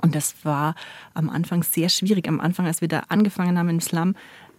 [0.03, 0.75] Und das war
[1.15, 2.27] am Anfang sehr schwierig.
[2.27, 4.15] Am Anfang, als wir da angefangen haben im Slum,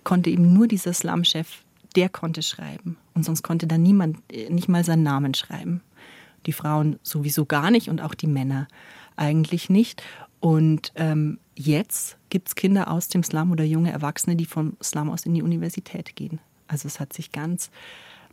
[0.09, 1.47] konnte eben nur dieser Slum-Chef,
[1.95, 2.97] der konnte schreiben.
[3.13, 5.81] Und sonst konnte da niemand, äh, nicht mal seinen Namen schreiben.
[6.47, 8.67] Die Frauen sowieso gar nicht und auch die Männer
[9.17, 10.01] eigentlich nicht.
[10.39, 15.11] Und ähm, jetzt gibt es Kinder aus dem Slum oder junge Erwachsene, die vom Slum
[15.11, 16.39] aus in die Universität gehen.
[16.67, 17.69] Also es hat sich ganz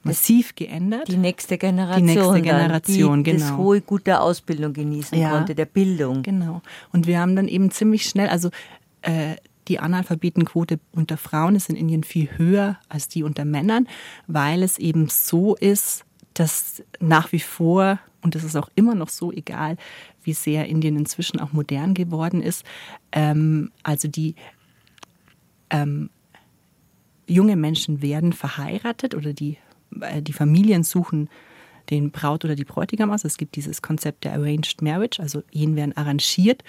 [0.03, 1.09] massiv geändert.
[1.09, 2.07] Die nächste Generation.
[2.07, 3.49] Die nächste Generation, dann, die genau.
[3.49, 6.23] Das hohe gute Ausbildung genießen ja, konnte, der Bildung.
[6.23, 6.63] Genau.
[6.91, 8.49] Und wir haben dann eben ziemlich schnell, also
[9.03, 9.37] äh,
[9.69, 13.89] die Analphabetenquote unter Frauen ist in Indien viel höher als die unter Männern,
[14.27, 19.09] weil es eben so ist, dass nach wie vor, und das ist auch immer noch
[19.09, 19.77] so, egal
[20.23, 22.65] wie sehr Indien inzwischen auch modern geworden ist,
[23.13, 24.35] ähm, also die
[25.71, 26.11] ähm,
[27.27, 29.59] junge Menschen werden verheiratet oder die,
[30.01, 31.29] äh, die Familien suchen
[31.91, 33.25] den Braut oder die Bräutigam aus.
[33.25, 36.63] Es gibt dieses Konzept der Arranged Marriage, also Ehen werden arrangiert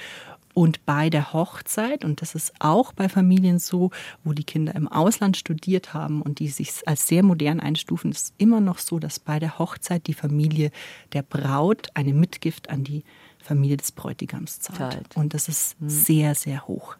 [0.58, 3.92] und bei der Hochzeit, und das ist auch bei Familien so,
[4.24, 8.34] wo die Kinder im Ausland studiert haben und die sich als sehr modern einstufen, ist
[8.40, 10.72] immer noch so, dass bei der Hochzeit die Familie
[11.14, 13.04] der Braut eine Mitgift an die
[13.38, 15.16] Familie des Bräutigams zahlt.
[15.16, 15.90] Und das ist mhm.
[15.90, 16.96] sehr, sehr hoch.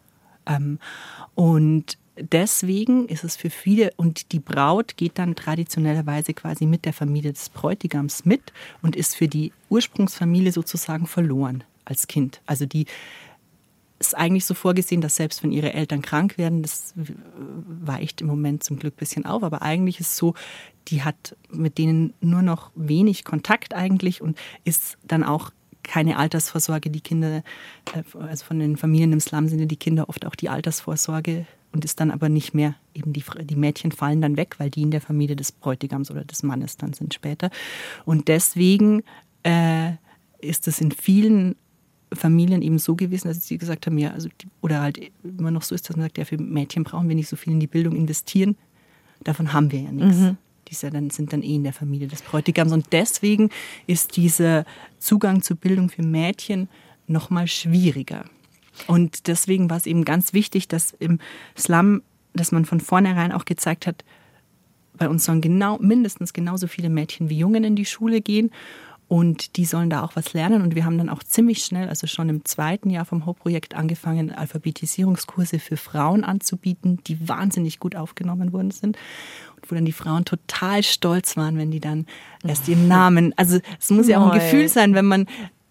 [0.46, 0.78] Ähm,
[1.34, 6.92] und deswegen ist es für viele, und die Braut geht dann traditionellerweise quasi mit der
[6.92, 12.40] Familie des Bräutigams mit und ist für die Ursprungsfamilie sozusagen verloren als Kind.
[12.46, 12.86] Also die
[13.98, 18.62] ist eigentlich so vorgesehen, dass selbst wenn ihre Eltern krank werden, das weicht im Moment
[18.62, 20.34] zum Glück ein bisschen auf, aber eigentlich ist es so,
[20.88, 25.50] die hat mit denen nur noch wenig Kontakt eigentlich und ist dann auch
[25.82, 26.90] keine Altersvorsorge.
[26.90, 27.42] Die Kinder,
[27.94, 31.46] äh, also von den Familien im Slum sind ja die Kinder oft auch die Altersvorsorge
[31.72, 34.82] und ist dann aber nicht mehr, eben die, die Mädchen fallen dann weg, weil die
[34.82, 37.50] in der Familie des Bräutigams oder des Mannes dann sind später.
[38.04, 39.02] Und deswegen
[39.42, 39.92] äh,
[40.40, 41.56] ist es in vielen
[42.12, 44.28] Familien eben so gewesen, dass sie gesagt haben, ja, also
[44.60, 47.28] oder halt immer noch so ist, dass man sagt, ja, für Mädchen brauchen wir nicht
[47.28, 48.56] so viel in die Bildung investieren.
[49.24, 50.18] Davon haben wir ja nichts.
[50.18, 50.36] Mhm.
[50.68, 52.72] Die dann, sind dann eh in der Familie des Bräutigams.
[52.72, 53.48] Und deswegen
[53.86, 54.66] ist dieser
[54.98, 56.68] Zugang zur Bildung für Mädchen
[57.06, 58.26] nochmal schwieriger.
[58.86, 61.20] Und deswegen war es eben ganz wichtig, dass im
[61.56, 62.02] Slum,
[62.34, 64.04] dass man von vornherein auch gezeigt hat,
[64.98, 68.50] bei uns sollen genau, mindestens genauso viele Mädchen wie Jungen in die Schule gehen.
[69.08, 70.60] Und die sollen da auch was lernen.
[70.60, 74.30] Und wir haben dann auch ziemlich schnell, also schon im zweiten Jahr vom Hauptprojekt, angefangen,
[74.32, 78.98] Alphabetisierungskurse für Frauen anzubieten, die wahnsinnig gut aufgenommen worden sind.
[79.56, 82.04] Und wo dann die Frauen total stolz waren, wenn die dann
[82.46, 85.26] erst ihren Namen, also es muss ja auch ein Gefühl sein, wenn man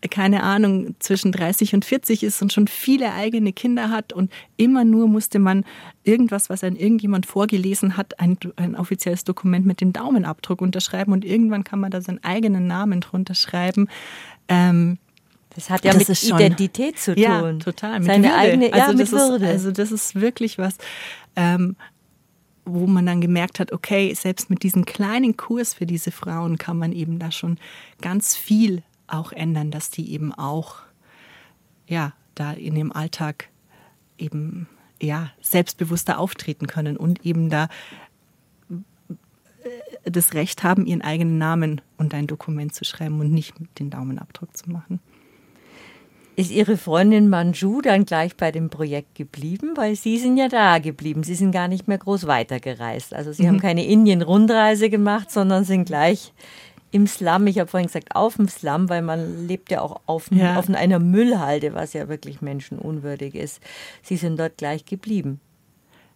[0.07, 4.83] keine Ahnung, zwischen 30 und 40 ist und schon viele eigene Kinder hat und immer
[4.83, 5.65] nur musste man
[6.03, 11.25] irgendwas, was ein irgendjemand vorgelesen hat, ein, ein offizielles Dokument mit dem Daumenabdruck unterschreiben und
[11.25, 13.87] irgendwann kann man da seinen eigenen Namen drunter schreiben.
[14.47, 14.97] Ähm,
[15.57, 17.23] das hat ja das mit Identität zu tun.
[17.23, 17.99] Ja, total.
[17.99, 18.37] Mit Seine Würde.
[18.37, 19.45] eigene, also ja, mit Würde.
[19.45, 20.75] Ist, also das ist wirklich was,
[21.35, 21.75] ähm,
[22.63, 26.77] wo man dann gemerkt hat, okay, selbst mit diesem kleinen Kurs für diese Frauen kann
[26.77, 27.57] man eben da schon
[28.01, 30.77] ganz viel auch ändern, dass die eben auch
[31.87, 33.49] ja, da in dem Alltag
[34.17, 34.67] eben
[35.01, 37.69] ja, selbstbewusster auftreten können und eben da
[38.69, 38.79] äh,
[40.11, 44.55] das Recht haben, ihren eigenen Namen und ein Dokument zu schreiben und nicht den Daumenabdruck
[44.55, 44.99] zu machen.
[46.35, 49.71] Ist Ihre Freundin Manju dann gleich bei dem Projekt geblieben?
[49.75, 51.23] Weil Sie sind ja da geblieben.
[51.23, 53.15] Sie sind gar nicht mehr groß weitergereist.
[53.15, 53.47] Also Sie mhm.
[53.47, 56.33] haben keine Indien-Rundreise gemacht, sondern sind gleich
[56.91, 60.31] im Slum, ich habe vorhin gesagt, auf dem Slum, weil man lebt ja auch auf,
[60.31, 60.57] ja.
[60.57, 63.61] auf einer Müllhalde, was ja wirklich menschenunwürdig ist.
[64.01, 65.39] Sie sind dort gleich geblieben.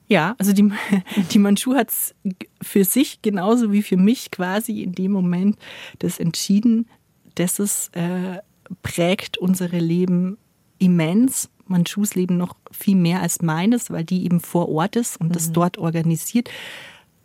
[0.07, 0.71] Ja, also die,
[1.31, 2.15] die Manchu hat es
[2.61, 5.57] für sich genauso wie für mich quasi in dem Moment
[5.99, 6.87] das entschieden,
[7.35, 8.39] dass es äh,
[8.81, 10.37] prägt unsere Leben
[10.79, 11.49] immens.
[11.65, 15.33] Manchus Leben noch viel mehr als meines, weil die eben vor Ort ist und mhm.
[15.33, 16.49] das dort organisiert.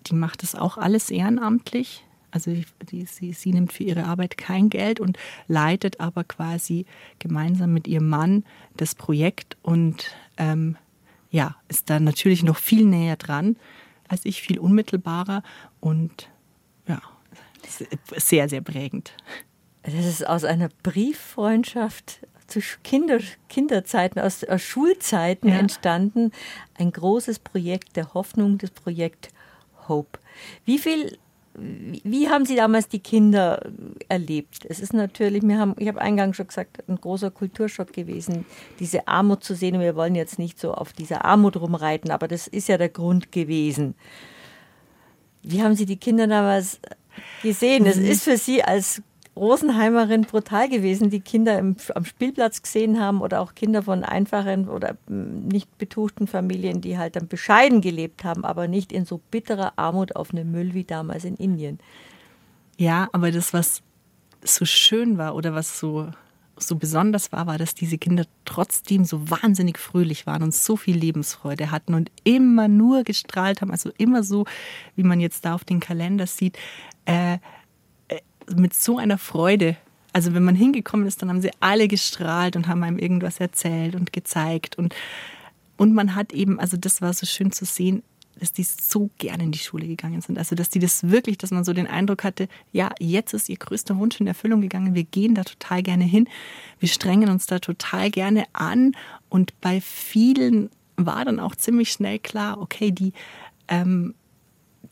[0.06, 2.04] Die macht das auch alles ehrenamtlich.
[2.30, 2.52] Also
[2.90, 6.86] die, sie, sie nimmt für ihre Arbeit kein Geld und leitet aber quasi
[7.18, 8.44] gemeinsam mit ihrem Mann
[8.76, 10.76] das Projekt und ähm,
[11.30, 13.56] ja, ist dann natürlich noch viel näher dran
[14.08, 15.42] als ich, viel unmittelbarer
[15.80, 16.28] und
[16.86, 17.00] ja,
[18.16, 19.12] sehr, sehr prägend.
[19.82, 25.58] Das ist aus einer Brieffreundschaft zu Kinder, Kinderzeiten, aus, aus Schulzeiten ja.
[25.58, 26.32] entstanden.
[26.74, 29.30] Ein großes Projekt der Hoffnung, das Projekt
[29.88, 30.18] Hope.
[30.64, 31.18] Wie viel
[31.58, 33.70] wie haben Sie damals die Kinder
[34.08, 34.66] erlebt?
[34.68, 38.44] Es ist natürlich, wir haben, ich habe eingangs schon gesagt, ein großer Kulturschock gewesen,
[38.78, 39.76] diese Armut zu sehen.
[39.76, 42.88] Und wir wollen jetzt nicht so auf dieser Armut rumreiten, aber das ist ja der
[42.88, 43.94] Grund gewesen.
[45.42, 46.80] Wie haben Sie die Kinder damals
[47.42, 47.86] gesehen?
[47.86, 48.06] Es mhm.
[48.06, 49.02] ist für Sie als
[49.36, 54.68] Rosenheimerin brutal gewesen, die Kinder im, am Spielplatz gesehen haben oder auch Kinder von einfachen
[54.68, 59.20] oder hm, nicht betuchten Familien, die halt dann bescheiden gelebt haben, aber nicht in so
[59.30, 61.78] bitterer Armut auf einem Müll wie damals in Indien.
[62.78, 63.82] Ja, aber das, was
[64.42, 66.08] so schön war oder was so,
[66.56, 70.96] so besonders war, war, dass diese Kinder trotzdem so wahnsinnig fröhlich waren und so viel
[70.96, 74.44] Lebensfreude hatten und immer nur gestrahlt haben, also immer so,
[74.94, 76.56] wie man jetzt da auf den Kalender sieht.
[77.04, 77.38] Äh,
[78.54, 79.76] mit so einer Freude.
[80.12, 83.94] Also wenn man hingekommen ist, dann haben sie alle gestrahlt und haben einem irgendwas erzählt
[83.94, 84.78] und gezeigt.
[84.78, 84.94] Und,
[85.76, 88.02] und man hat eben, also das war so schön zu sehen,
[88.38, 90.38] dass die so gerne in die Schule gegangen sind.
[90.38, 93.56] Also dass die das wirklich, dass man so den Eindruck hatte, ja, jetzt ist ihr
[93.56, 94.94] größter Wunsch in Erfüllung gegangen.
[94.94, 96.28] Wir gehen da total gerne hin.
[96.78, 98.92] Wir strengen uns da total gerne an.
[99.28, 103.12] Und bei vielen war dann auch ziemlich schnell klar, okay, die,
[103.68, 104.14] ähm,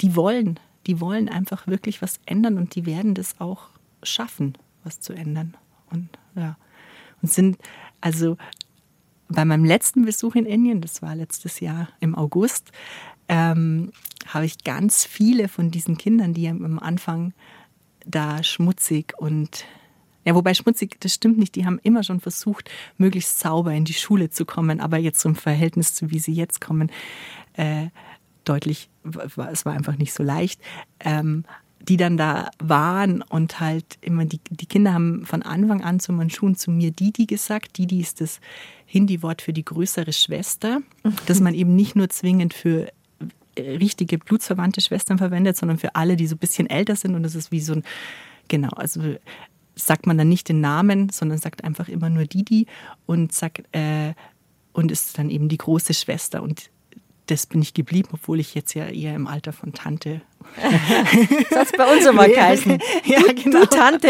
[0.00, 3.68] die wollen die wollen einfach wirklich was ändern und die werden das auch
[4.02, 5.56] schaffen, was zu ändern.
[5.90, 6.56] Und ja,
[7.22, 7.58] und sind
[8.00, 8.36] also
[9.28, 12.72] bei meinem letzten Besuch in Indien, das war letztes Jahr im August,
[13.28, 13.92] ähm,
[14.26, 17.32] habe ich ganz viele von diesen Kindern, die am Anfang
[18.04, 19.64] da schmutzig und
[20.26, 21.54] ja, wobei schmutzig, das stimmt nicht.
[21.54, 25.36] Die haben immer schon versucht, möglichst sauber in die Schule zu kommen, aber jetzt zum
[25.36, 26.90] Verhältnis zu wie sie jetzt kommen,
[27.54, 27.88] äh,
[28.44, 30.60] deutlich, es war einfach nicht so leicht,
[31.00, 31.44] ähm,
[31.88, 36.12] die dann da waren und halt immer die, die Kinder haben von Anfang an zu
[36.12, 37.76] Manchun zu mir Didi gesagt.
[37.76, 38.40] Didi ist das
[38.86, 41.16] Hindi-Wort für die größere Schwester, mhm.
[41.26, 42.90] dass man eben nicht nur zwingend für
[43.56, 47.22] äh, richtige blutsverwandte Schwestern verwendet, sondern für alle, die so ein bisschen älter sind und
[47.22, 47.84] das ist wie so ein,
[48.48, 49.16] genau, also
[49.76, 52.66] sagt man dann nicht den Namen, sondern sagt einfach immer nur Didi
[53.06, 54.14] und sagt, äh,
[54.72, 56.70] und ist dann eben die große Schwester und
[57.26, 60.20] das bin ich geblieben, obwohl ich jetzt ja eher im Alter von Tante.
[61.50, 62.78] das bei uns immer geheißen.
[63.04, 63.60] Ja, genau.
[63.60, 64.08] Du Tante.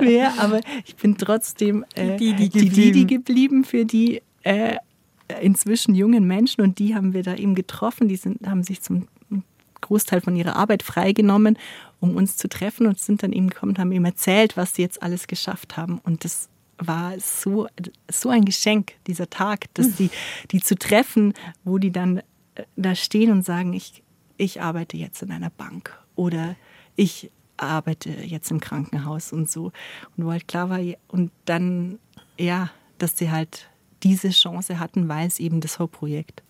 [0.00, 4.76] ja, aber ich bin trotzdem äh, die, die, die, die, die geblieben für die äh,
[5.40, 8.08] inzwischen jungen Menschen und die haben wir da eben getroffen.
[8.08, 9.06] Die sind, haben sich zum
[9.80, 11.58] Großteil von ihrer Arbeit freigenommen,
[12.00, 14.82] um uns zu treffen und sind dann eben gekommen und haben ihm erzählt, was sie
[14.82, 16.00] jetzt alles geschafft haben.
[16.02, 16.48] Und das
[16.78, 17.68] war so,
[18.10, 20.10] so ein Geschenk, dieser Tag, dass die,
[20.50, 22.18] die zu treffen, wo die dann
[22.54, 24.02] äh, da stehen und sagen, ich,
[24.36, 26.56] ich arbeite jetzt in einer Bank oder
[26.96, 29.72] ich arbeite jetzt im Krankenhaus und so.
[30.16, 31.98] Und wo halt klar war, und dann,
[32.38, 33.68] ja, dass sie halt
[34.02, 36.42] diese Chance hatten, weil es eben das Hope-Projekt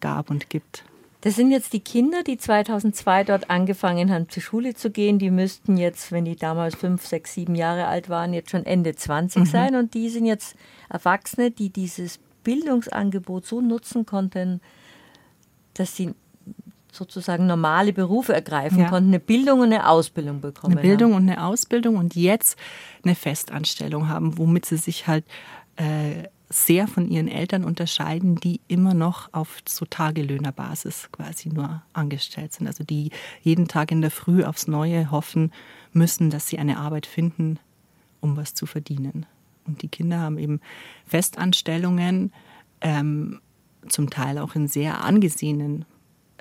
[0.00, 0.84] gab und gibt.
[1.20, 5.18] Das sind jetzt die Kinder, die 2002 dort angefangen haben, zur Schule zu gehen.
[5.18, 8.94] Die müssten jetzt, wenn die damals fünf, sechs, sieben Jahre alt waren, jetzt schon Ende
[8.94, 9.46] 20 mhm.
[9.46, 9.74] sein.
[9.74, 10.56] Und die sind jetzt
[10.88, 14.60] Erwachsene, die dieses Bildungsangebot so nutzen konnten,
[15.74, 16.14] dass sie
[16.92, 18.88] sozusagen normale Berufe ergreifen ja.
[18.88, 20.78] konnten, eine Bildung und eine Ausbildung bekommen.
[20.78, 21.24] Eine Bildung haben.
[21.24, 22.58] und eine Ausbildung und jetzt
[23.04, 25.24] eine Festanstellung haben, womit sie sich halt
[25.76, 32.54] äh, sehr von ihren Eltern unterscheiden, die immer noch auf so Tagelöhnerbasis quasi nur angestellt
[32.54, 32.66] sind.
[32.66, 33.10] Also die
[33.42, 35.52] jeden Tag in der Früh aufs Neue hoffen
[35.92, 37.58] müssen, dass sie eine Arbeit finden,
[38.20, 39.26] um was zu verdienen.
[39.66, 40.60] Und die Kinder haben eben
[41.06, 42.32] Festanstellungen,
[42.80, 43.40] ähm,
[43.88, 45.84] zum Teil auch in sehr angesehenen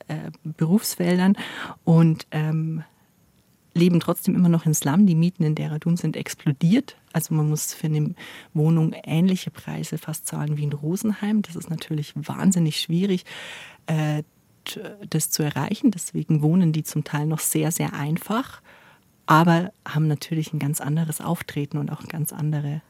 [0.07, 1.35] äh, Berufsfeldern
[1.83, 2.83] und ähm,
[3.77, 5.05] leben trotzdem immer noch in Slum.
[5.05, 6.97] Die Mieten in Dehradun sind explodiert.
[7.13, 8.13] Also man muss für eine
[8.53, 11.41] Wohnung ähnliche Preise fast zahlen wie in Rosenheim.
[11.41, 13.23] Das ist natürlich wahnsinnig schwierig,
[13.85, 14.23] äh,
[15.09, 15.91] das zu erreichen.
[15.91, 18.61] Deswegen wohnen die zum Teil noch sehr, sehr einfach,
[19.25, 22.81] aber haben natürlich ein ganz anderes Auftreten und auch ganz andere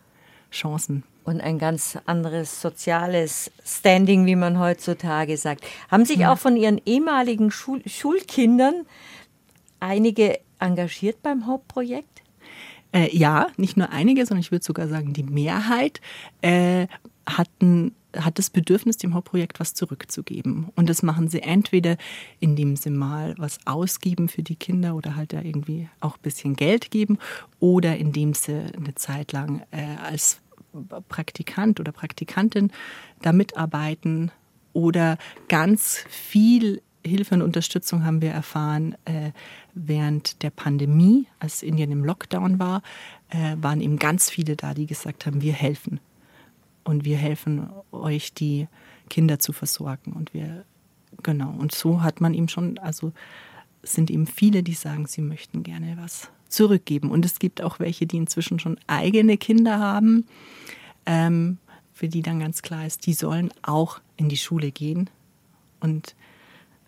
[0.51, 1.03] Chancen.
[1.23, 5.65] Und ein ganz anderes soziales Standing, wie man heutzutage sagt.
[5.91, 6.31] Haben sich ja.
[6.31, 8.85] auch von Ihren ehemaligen Schul Schulkindern
[9.79, 12.23] einige engagiert beim Hauptprojekt?
[12.93, 16.01] Äh, ja, nicht nur einige, sondern ich würde sogar sagen, die Mehrheit
[16.41, 16.87] äh,
[17.27, 20.69] hatten hat das Bedürfnis, dem Hauptprojekt was zurückzugeben.
[20.75, 21.97] Und das machen sie entweder,
[22.39, 26.55] indem sie mal was ausgeben für die Kinder oder halt da irgendwie auch ein bisschen
[26.55, 27.19] Geld geben
[27.59, 30.39] oder indem sie eine Zeit lang äh, als
[31.09, 32.71] Praktikant oder Praktikantin
[33.21, 34.31] da mitarbeiten
[34.73, 39.31] oder ganz viel Hilfe und Unterstützung haben wir erfahren äh,
[39.73, 42.81] während der Pandemie, als Indien im Lockdown war,
[43.29, 45.99] äh, waren eben ganz viele da, die gesagt haben, wir helfen.
[46.83, 48.67] Und wir helfen euch, die
[49.09, 50.13] Kinder zu versorgen.
[50.13, 50.63] Und wir,
[51.23, 53.11] genau, und so hat man ihm schon, also
[53.83, 57.11] sind eben viele, die sagen, sie möchten gerne was zurückgeben.
[57.11, 60.25] Und es gibt auch welche, die inzwischen schon eigene Kinder haben,
[61.05, 61.57] ähm,
[61.93, 65.09] für die dann ganz klar ist, die sollen auch in die Schule gehen.
[65.79, 66.15] Und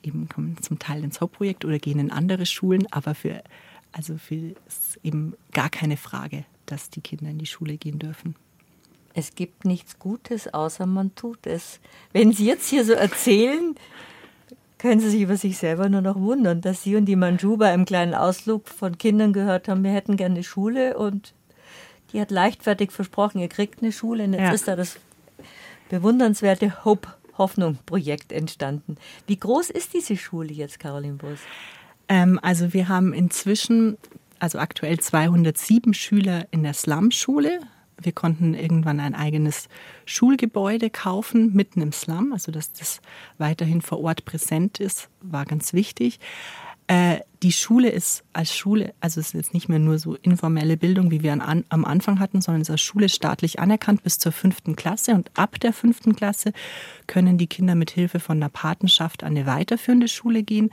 [0.04, 3.44] eben kommen zum Teil ins Hauptprojekt oder gehen in andere Schulen, aber für,
[3.92, 8.36] also für ist eben gar keine Frage, dass die Kinder in die Schule gehen dürfen.
[9.14, 11.80] Es gibt nichts Gutes, außer man tut es.
[12.14, 13.76] Wenn Sie jetzt hier so erzählen,
[14.78, 17.72] können Sie sich über sich selber nur noch wundern, dass Sie und die Manju bei
[17.72, 21.34] einem kleinen Ausflug von Kindern gehört haben, wir hätten gerne eine Schule und
[22.14, 24.52] die hat leichtfertig versprochen, ihr kriegt eine Schule und jetzt ja.
[24.54, 24.98] ist da das
[25.90, 27.10] bewundernswerte Hope
[27.40, 28.98] Hoffnung-Projekt entstanden.
[29.26, 31.40] Wie groß ist diese Schule jetzt, Caroline Bus?
[32.08, 33.98] Ähm, also wir haben inzwischen,
[34.38, 37.62] also aktuell 207 Schüler in der Slum-Schule.
[38.02, 39.68] Wir konnten irgendwann ein eigenes
[40.06, 43.02] Schulgebäude kaufen, mitten im Slum, also dass das
[43.38, 46.20] weiterhin vor Ort präsent ist, war ganz wichtig.
[46.90, 50.76] Äh, die Schule ist als Schule, also es ist jetzt nicht mehr nur so informelle
[50.76, 54.32] Bildung, wie wir an, am Anfang hatten, sondern ist als Schule staatlich anerkannt bis zur
[54.32, 55.14] fünften Klasse.
[55.14, 56.52] Und ab der fünften Klasse
[57.06, 60.72] können die Kinder mit Hilfe von einer Patenschaft an eine weiterführende Schule gehen.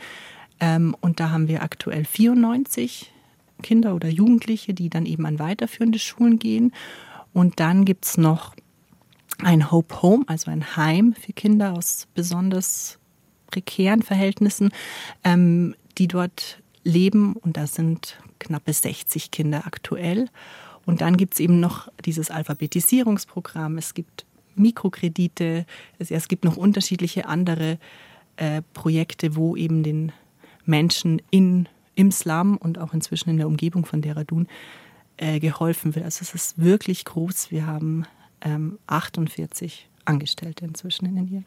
[0.59, 3.13] Ähm, und da haben wir aktuell 94
[3.63, 6.73] Kinder oder Jugendliche, die dann eben an weiterführende Schulen gehen.
[7.35, 8.57] Und dann gibt es noch
[9.43, 12.99] ein Hope Home, also ein Heim für Kinder aus besonders
[13.49, 14.71] prekären Verhältnissen,
[15.23, 17.35] ähm, die dort leben.
[17.35, 20.29] Und da sind knappe 60 Kinder aktuell.
[20.85, 23.77] Und dann gibt es eben noch dieses Alphabetisierungsprogramm.
[23.77, 24.25] Es gibt
[24.55, 25.67] Mikrokredite.
[25.99, 27.79] Es, es gibt noch unterschiedliche andere
[28.37, 30.13] äh, Projekte, wo eben den
[30.65, 34.49] Menschen in, im Slum und auch inzwischen in der Umgebung von Dehradun
[35.17, 36.05] äh, geholfen wird.
[36.05, 37.51] Also es ist wirklich groß.
[37.51, 38.05] Wir haben
[38.43, 41.45] ähm, 48 Angestellte inzwischen in Indien.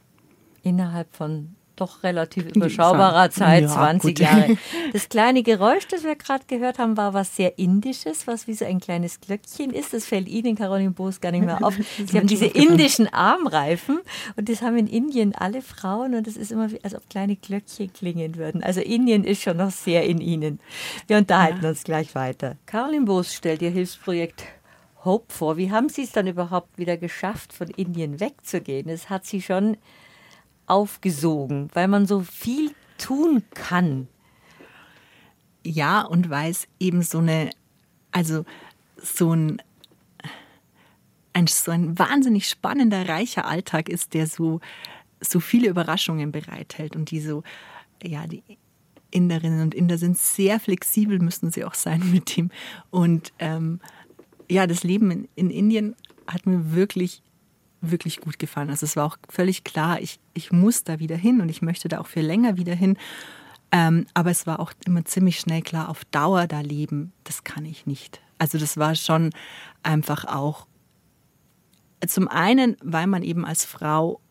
[0.64, 4.20] Innerhalb von doch relativ überschaubarer Zeit, ja, 20 gut.
[4.20, 4.58] Jahre.
[4.94, 8.66] Das kleine Geräusch, das wir gerade gehört haben, war was sehr Indisches, was wie so
[8.66, 9.94] ein kleines Glöckchen ist.
[9.94, 11.76] Das fällt Ihnen, Caroline Boos, gar nicht mehr auf.
[12.06, 14.00] Sie haben diese indischen Armreifen
[14.36, 17.36] und das haben in Indien alle Frauen und es ist immer, wie, als ob kleine
[17.36, 18.64] Glöckchen klingen würden.
[18.64, 20.60] Also Indien ist schon noch sehr in Ihnen.
[21.08, 21.70] Wir unterhalten ja.
[21.70, 22.56] uns gleich weiter.
[22.66, 24.44] Caroline Boos stellt Ihr Hilfsprojekt
[25.06, 25.58] Hope vor.
[25.58, 28.90] Wie haben Sie es dann überhaupt wieder geschafft, von Indien wegzugehen?
[28.90, 29.78] Es hat Sie schon
[30.70, 34.08] aufgesogen, weil man so viel tun kann.
[35.64, 37.50] Ja, und weil es eben so eine,
[38.12, 38.46] also
[38.98, 39.62] so ein,
[41.34, 44.62] ein, so ein wahnsinnig spannender, reicher Alltag ist, der so,
[45.22, 47.44] so viele Überraschungen bereithält und die so,
[48.04, 48.44] ja, die
[49.12, 52.52] Inderinnen und Inder sind sehr flexibel, müssen sie auch sein mit dem.
[52.90, 53.80] Und ähm,
[54.50, 55.96] ja, das Leben in, in Indien
[56.28, 57.22] hat mir wirklich
[57.82, 58.70] wirklich gut gefallen.
[58.70, 61.88] Also es war auch völlig klar, ich, ich muss da wieder hin und ich möchte
[61.88, 62.98] da auch für länger wieder hin.
[63.72, 67.66] Ähm, aber es war auch immer ziemlich schnell klar, auf Dauer da leben, das kann
[67.66, 68.22] ich nicht.
[68.40, 69.32] Also das war schon
[69.84, 70.68] einfach auch
[72.08, 74.22] zum einen, weil man eben als Frau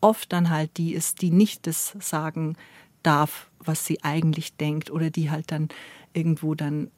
[0.00, 2.56] oft dann halt die ist, die nicht das sagen
[3.02, 5.68] darf, was sie eigentlich denkt oder die halt dann
[6.12, 6.90] irgendwo dann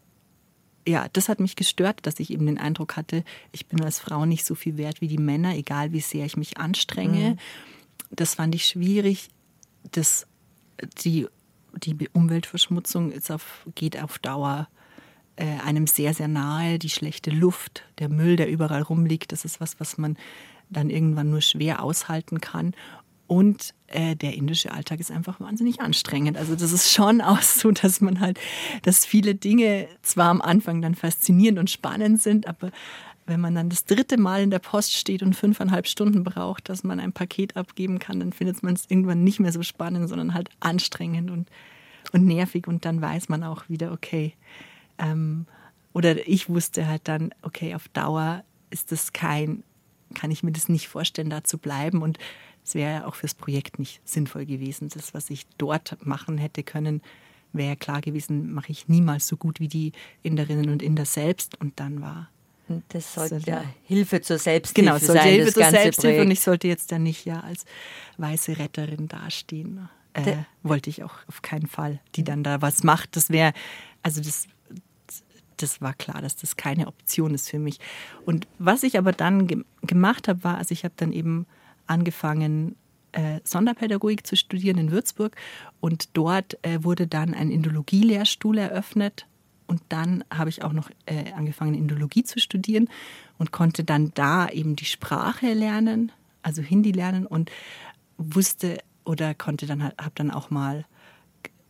[0.87, 4.27] ja, das hat mich gestört, dass ich eben den Eindruck hatte, ich bin als Frau
[4.27, 7.31] nicht so viel wert wie die Männer, egal wie sehr ich mich anstrenge.
[7.31, 7.39] Mhm.
[8.11, 9.31] Das fand ich schwierig.
[9.93, 10.27] Das,
[11.03, 11.27] die,
[11.77, 14.69] die Umweltverschmutzung auf, geht auf Dauer
[15.37, 16.79] äh, einem sehr, sehr nahe.
[16.79, 20.17] Die schlechte Luft, der Müll, der überall rumliegt, das ist was, was man
[20.71, 22.75] dann irgendwann nur schwer aushalten kann.
[23.27, 26.37] Und äh, der indische Alltag ist einfach wahnsinnig anstrengend.
[26.37, 28.39] Also das ist schon auch so, dass man halt,
[28.83, 32.71] dass viele Dinge zwar am Anfang dann faszinierend und spannend sind, aber
[33.27, 36.85] wenn man dann das dritte Mal in der Post steht und fünfeinhalb Stunden braucht, dass
[36.85, 40.35] man ein Paket abgeben kann, dann findet man es irgendwann nicht mehr so spannend, sondern
[40.35, 41.49] halt anstrengend und,
[42.13, 42.67] und nervig.
[42.67, 44.35] Und dann weiß man auch wieder, okay,
[44.99, 45.47] ähm,
[45.95, 49.63] oder ich wusste halt dann, okay, auf Dauer ist das kein,
[50.15, 52.03] kann ich mir das nicht vorstellen, da zu bleiben.
[52.03, 52.19] Und
[52.65, 54.89] es wäre ja auch fürs Projekt nicht sinnvoll gewesen.
[54.89, 57.03] Das, was ich dort machen hätte können,
[57.53, 59.93] wäre ja klar gewesen, mache ich niemals so gut wie die
[60.23, 61.61] Inderinnen und Inder selbst.
[61.61, 62.31] Und dann war.
[62.89, 65.33] Das sollte ja Hilfe zur Selbsthilfe genau, sollte sein.
[65.33, 66.25] Hilfe zur Selbsthilfe Projekt.
[66.25, 67.67] und ich sollte jetzt dann nicht ja als
[68.17, 69.89] weiße Retterin dastehen.
[70.15, 73.17] Äh, wollte ich auch auf keinen Fall, die dann da was macht.
[73.17, 73.53] Das wäre,
[74.03, 74.47] also das,
[75.59, 77.81] das war klar, dass das keine Option ist für mich.
[78.25, 81.47] Und was ich aber dann ge gemacht habe, war, also ich habe dann eben
[81.87, 82.77] angefangen,
[83.13, 85.37] äh, Sonderpädagogik zu studieren in Würzburg.
[85.81, 89.27] Und dort äh, wurde dann ein Indologie-Lehrstuhl eröffnet.
[89.67, 92.89] Und dann habe ich auch noch äh, angefangen, Indologie zu studieren
[93.39, 96.13] und konnte dann da eben die Sprache lernen,
[96.43, 97.51] also Hindi lernen und
[98.19, 100.85] wusste oder konnte dann habe dann auch mal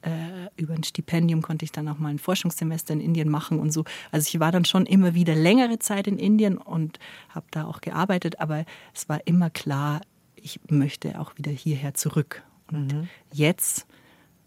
[0.04, 3.72] äh, über ein Stipendium konnte ich dann auch mal ein Forschungssemester in Indien machen und
[3.72, 3.84] so.
[4.12, 6.98] Also ich war dann schon immer wieder längere Zeit in Indien und
[7.30, 10.00] habe da auch gearbeitet, aber es war immer klar,
[10.36, 12.42] ich möchte auch wieder hierher zurück.
[12.70, 13.08] Und mhm.
[13.32, 13.86] jetzt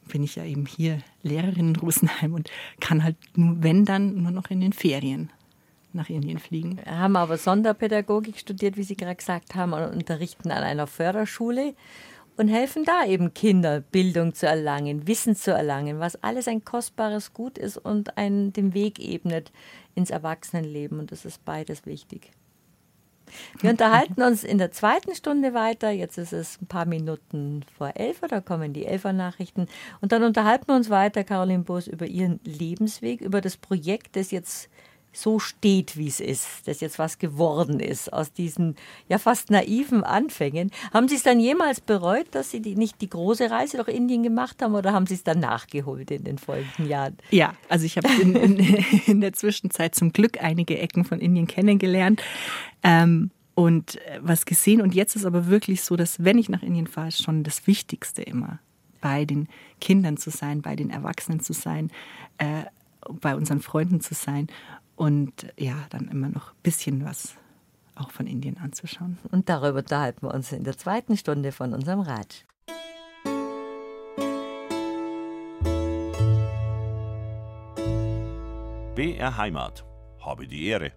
[0.08, 2.49] bin ich ja eben hier Lehrerin in Rosenheim und
[2.80, 5.32] kann halt nur, wenn dann, nur noch in den Ferien
[5.93, 6.78] nach Indien fliegen.
[6.78, 11.74] Wir haben aber Sonderpädagogik studiert, wie Sie gerade gesagt haben, und unterrichten an einer Förderschule
[12.38, 17.33] und helfen da eben Kinder Bildung zu erlangen, Wissen zu erlangen, was alles ein kostbares
[17.33, 19.51] Gut ist und einen den Weg ebnet
[19.95, 20.99] ins Erwachsenenleben.
[20.99, 22.31] Und das ist beides wichtig.
[23.59, 25.89] Wir unterhalten uns in der zweiten Stunde weiter.
[25.89, 29.67] Jetzt ist es ein paar Minuten vor elf, da kommen die Elfer-Nachrichten.
[29.99, 34.31] Und dann unterhalten wir uns weiter, Caroline Boos, über ihren Lebensweg, über das Projekt, das
[34.31, 34.69] jetzt
[35.14, 38.76] so steht, wie es ist, dass jetzt was geworden ist aus diesen
[39.10, 40.72] ja fast naiven Anfängen.
[40.93, 44.24] Haben Sie es dann jemals bereut, dass Sie die, nicht die große Reise durch Indien
[44.24, 47.18] gemacht haben oder haben Sie es dann nachgeholt in den folgenden Jahren?
[47.32, 48.58] Ja, also ich habe in, in,
[49.08, 52.22] in, der Zwischenzeit zum Glück einige Ecken von Indien kennengelernt.
[52.84, 54.82] Ähm, und äh, was gesehen.
[54.82, 57.66] Und jetzt ist aber wirklich so, dass wenn ich nach Indien fahre, ist schon das
[57.66, 58.60] Wichtigste immer,
[59.01, 59.47] bei den
[59.82, 61.89] Kindern zu sein, bei den Erwachsenen zu sein,
[62.38, 62.66] äh,
[63.22, 64.47] bei unseren Freunden zu sein
[64.97, 67.37] und ja, dann immer noch ein bisschen was
[67.95, 69.17] auch von Indien anzuschauen.
[69.31, 72.43] Und darüber unterhalten wir uns in der zweiten Stunde von unserem Ratsch.
[78.95, 79.85] BR Heimat.
[80.19, 80.91] Habe die Ehre.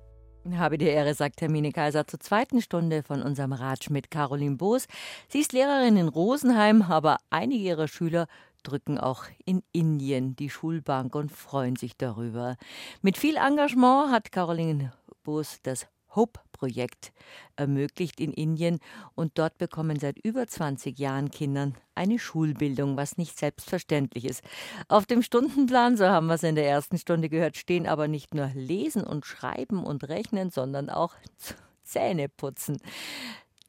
[0.54, 4.86] Habe die Ehre, sagt Hermine Kaiser zur zweiten Stunde von unserem Ratsch mit Caroline Boos.
[5.28, 8.26] Sie ist Lehrerin in Rosenheim, aber einige ihrer Schüler
[8.62, 12.56] drücken auch in Indien die Schulbank und freuen sich darüber.
[13.02, 14.92] Mit viel Engagement hat Caroline
[15.22, 17.12] Boos das Hope-Projekt
[17.56, 18.80] ermöglicht in Indien
[19.14, 24.42] und dort bekommen seit über 20 Jahren Kindern eine Schulbildung, was nicht selbstverständlich ist.
[24.88, 28.34] Auf dem Stundenplan, so haben wir es in der ersten Stunde gehört, stehen aber nicht
[28.34, 31.14] nur Lesen und Schreiben und Rechnen, sondern auch
[31.84, 32.78] Zähne putzen.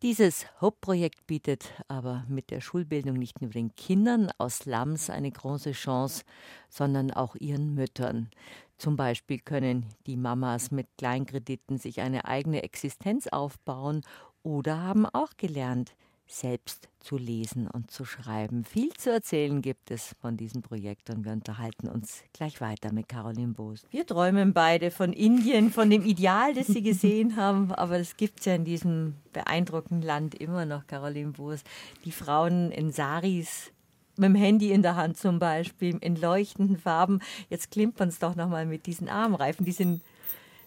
[0.01, 5.73] Dieses Hope-Projekt bietet aber mit der Schulbildung nicht nur den Kindern aus Slums eine große
[5.73, 6.23] Chance,
[6.69, 8.31] sondern auch ihren Müttern.
[8.79, 14.01] Zum Beispiel können die Mamas mit Kleinkrediten sich eine eigene Existenz aufbauen
[14.41, 15.93] oder haben auch gelernt,
[16.31, 18.63] selbst zu lesen und zu schreiben.
[18.63, 23.09] Viel zu erzählen gibt es von diesem Projekt und wir unterhalten uns gleich weiter mit
[23.09, 23.85] Caroline Boos.
[23.89, 28.39] Wir träumen beide von Indien, von dem Ideal, das Sie gesehen haben, aber es gibt
[28.39, 31.63] es ja in diesem beeindruckenden Land immer noch, Caroline Boos.
[32.05, 33.71] Die Frauen in Saris
[34.17, 37.19] mit dem Handy in der Hand zum Beispiel, in leuchtenden Farben.
[37.49, 39.65] Jetzt klimpern es doch nochmal mit diesen Armreifen.
[39.65, 40.01] Die sind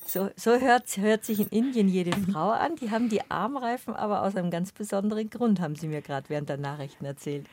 [0.06, 2.76] so, so hört, hört sich in Indien jede Frau an.
[2.76, 6.48] Die haben die Armreifen, aber aus einem ganz besonderen Grund, haben sie mir gerade während
[6.48, 7.46] der Nachrichten erzählt.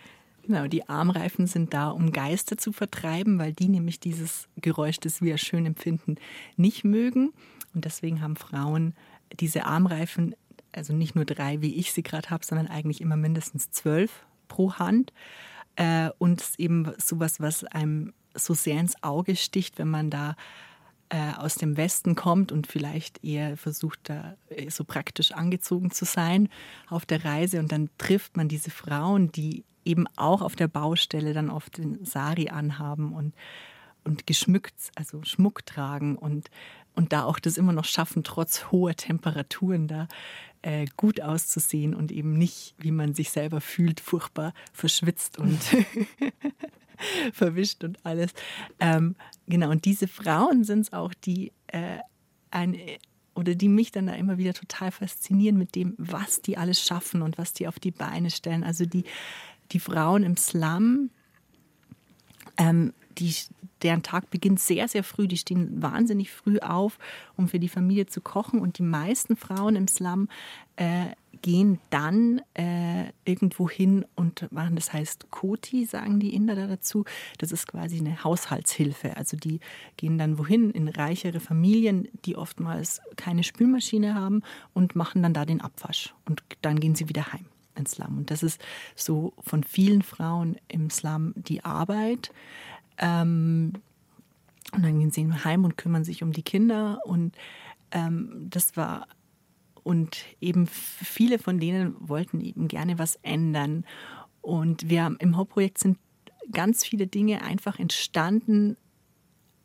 [0.44, 5.22] Genau, die Armreifen sind da, um Geister zu vertreiben, weil die nämlich dieses Geräusch, das
[5.22, 6.16] wir schön empfinden,
[6.58, 7.32] nicht mögen.
[7.74, 8.96] Und deswegen haben Frauen
[9.40, 10.36] diese Armreifen,
[10.72, 14.74] also nicht nur drei, wie ich sie gerade habe, sondern eigentlich immer mindestens zwölf pro
[14.74, 15.14] Hand.
[15.76, 20.36] Äh, und eben sowas, was einem so sehr ins Auge sticht, wenn man da
[21.12, 26.06] äh, aus dem Westen kommt und vielleicht eher versucht, da äh, so praktisch angezogen zu
[26.06, 26.48] sein
[26.90, 27.60] auf der Reise.
[27.60, 32.06] Und dann trifft man diese Frauen, die eben auch auf der Baustelle dann oft den
[32.06, 33.34] Sari anhaben und,
[34.06, 36.50] und geschmückt, also Schmuck tragen und,
[36.96, 40.08] und da auch das immer noch schaffen, trotz hoher Temperaturen da
[40.62, 45.60] äh, gut auszusehen und eben nicht, wie man sich selber fühlt, furchtbar verschwitzt und
[47.34, 48.32] verwischt und alles.
[48.80, 49.16] Ähm,
[49.48, 52.00] genau, und diese Frauen sind es auch, die äh,
[52.52, 52.78] ein
[53.34, 57.22] oder die mich dann da immer wieder total faszinieren mit dem, was die alles schaffen
[57.22, 58.66] und was die auf die Beine stellen.
[58.66, 59.06] Also die
[59.72, 61.10] die Frauen im Slum,
[62.58, 63.34] ähm, die,
[63.82, 65.28] deren Tag beginnt sehr, sehr früh.
[65.28, 66.98] Die stehen wahnsinnig früh auf,
[67.36, 68.60] um für die Familie zu kochen.
[68.60, 70.28] Und die meisten Frauen im Slum
[70.76, 71.08] äh,
[71.42, 77.06] gehen dann äh, irgendwo hin und machen, das heißt Koti, sagen die Inder da dazu.
[77.40, 79.18] Das ist quasi eine Haushaltshilfe.
[79.18, 79.60] Also die
[79.98, 85.46] gehen dann wohin in reichere Familien, die oftmals keine Spülmaschine haben und machen dann da
[85.46, 86.14] den Abwasch.
[86.26, 88.20] Und dann gehen sie wieder heim ins Slum.
[88.20, 88.62] Und das ist
[88.96, 92.32] so von vielen Frauen im Slum die Arbeit.
[92.98, 93.74] Ähm,
[94.74, 97.00] und dann gehen sie heim und kümmern sich um die Kinder.
[97.06, 97.36] Und
[97.92, 99.08] ähm, das war,
[99.84, 103.86] und eben viele von denen wollten eben gerne was ändern.
[104.42, 105.98] Und wir im Hauptprojekt sind
[106.52, 108.78] ganz viele Dinge einfach entstanden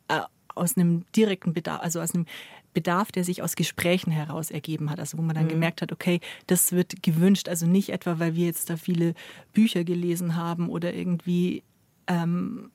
[0.07, 0.21] äh,
[0.55, 2.25] aus einem direkten Bedarf, also aus einem
[2.73, 4.99] Bedarf, der sich aus Gesprächen heraus ergeben hat.
[4.99, 5.49] Also wo man dann mhm.
[5.49, 7.49] gemerkt hat, okay, das wird gewünscht.
[7.49, 9.13] Also nicht etwa, weil wir jetzt da viele
[9.53, 11.63] Bücher gelesen haben oder irgendwie
[12.07, 12.71] ähm,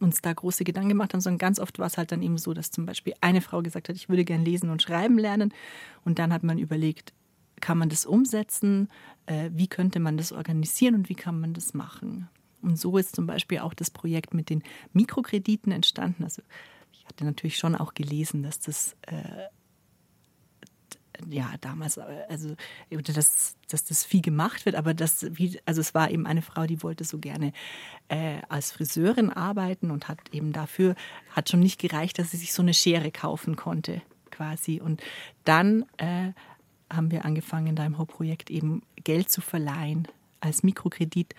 [0.00, 2.52] uns da große Gedanken gemacht haben, sondern ganz oft war es halt dann eben so,
[2.54, 5.52] dass zum Beispiel eine Frau gesagt hat, ich würde gern lesen und schreiben lernen.
[6.04, 7.12] Und dann hat man überlegt,
[7.60, 8.88] kann man das umsetzen?
[9.26, 12.28] Äh, wie könnte man das organisieren und wie kann man das machen?
[12.62, 16.24] Und so ist zum Beispiel auch das Projekt mit den Mikrokrediten entstanden.
[16.24, 16.42] Also
[16.92, 19.46] ich hatte natürlich schon auch gelesen, dass das äh,
[21.28, 22.54] ja damals, also
[22.90, 26.66] dass, dass das viel gemacht wird, aber das, wie, also es war eben eine Frau,
[26.66, 27.52] die wollte so gerne
[28.08, 30.94] äh, als Friseurin arbeiten und hat eben dafür,
[31.30, 34.80] hat schon nicht gereicht, dass sie sich so eine Schere kaufen konnte, quasi.
[34.80, 35.02] Und
[35.44, 36.32] dann äh,
[36.90, 40.08] haben wir angefangen, da im Hauptprojekt eben Geld zu verleihen
[40.40, 41.34] als Mikrokredit.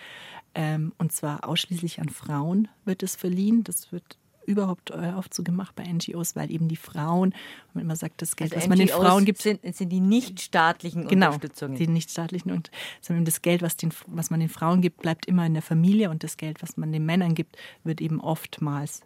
[0.54, 3.64] Ähm, und zwar ausschließlich an Frauen wird es verliehen.
[3.64, 4.18] Das wird
[4.48, 7.34] überhaupt äh, oft so gemacht bei NGOs, weil eben die Frauen,
[7.74, 11.06] wenn man sagt, das Geld, also was man den Frauen gibt, sind, sind die nichtstaatlichen
[11.06, 11.76] genau, Unterstützungen.
[11.76, 12.70] Die nichtstaatlichen und
[13.00, 16.10] sondern das Geld, was, den, was man den Frauen gibt, bleibt immer in der Familie
[16.10, 19.02] und das Geld, was man den Männern gibt, wird eben oftmals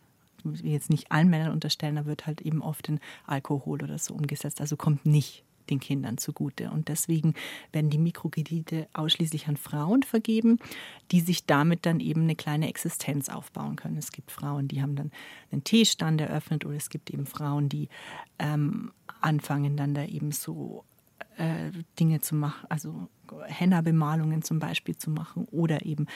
[0.63, 4.61] jetzt nicht allen Männern unterstellen, da wird halt eben oft in Alkohol oder so umgesetzt.
[4.61, 6.71] Also kommt nicht den Kindern zugute.
[6.71, 7.35] Und deswegen
[7.73, 10.59] werden die Mikrokredite ausschließlich an Frauen vergeben,
[11.11, 13.97] die sich damit dann eben eine kleine Existenz aufbauen können.
[13.97, 15.11] Es gibt Frauen, die haben dann
[15.51, 17.89] einen Teestand eröffnet oder es gibt eben Frauen, die
[18.39, 20.85] ähm, anfangen dann da eben so
[21.37, 23.09] äh, Dinge zu machen, also
[23.47, 26.07] Henna-Bemalungen zum Beispiel zu machen oder eben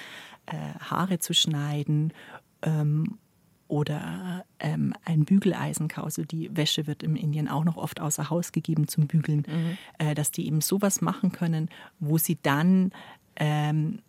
[0.46, 2.12] äh, Haare zu schneiden
[2.62, 3.18] ähm,
[3.68, 6.02] oder ähm, ein Bügeleisenkau.
[6.02, 9.78] Also die Wäsche wird in Indien auch noch oft außer Haus gegeben zum Bügeln, mhm.
[9.98, 12.92] äh, dass die eben sowas machen können, wo sie dann
[13.36, 14.00] ähm,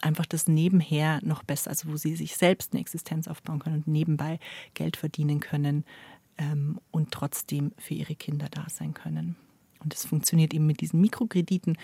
[0.00, 3.86] einfach das nebenher noch besser, also wo sie sich selbst eine Existenz aufbauen können und
[3.86, 4.38] nebenbei
[4.74, 5.84] Geld verdienen können
[6.38, 9.36] ähm, und trotzdem für ihre Kinder da sein können.
[9.82, 11.76] Und das funktioniert eben mit diesen Mikrokrediten,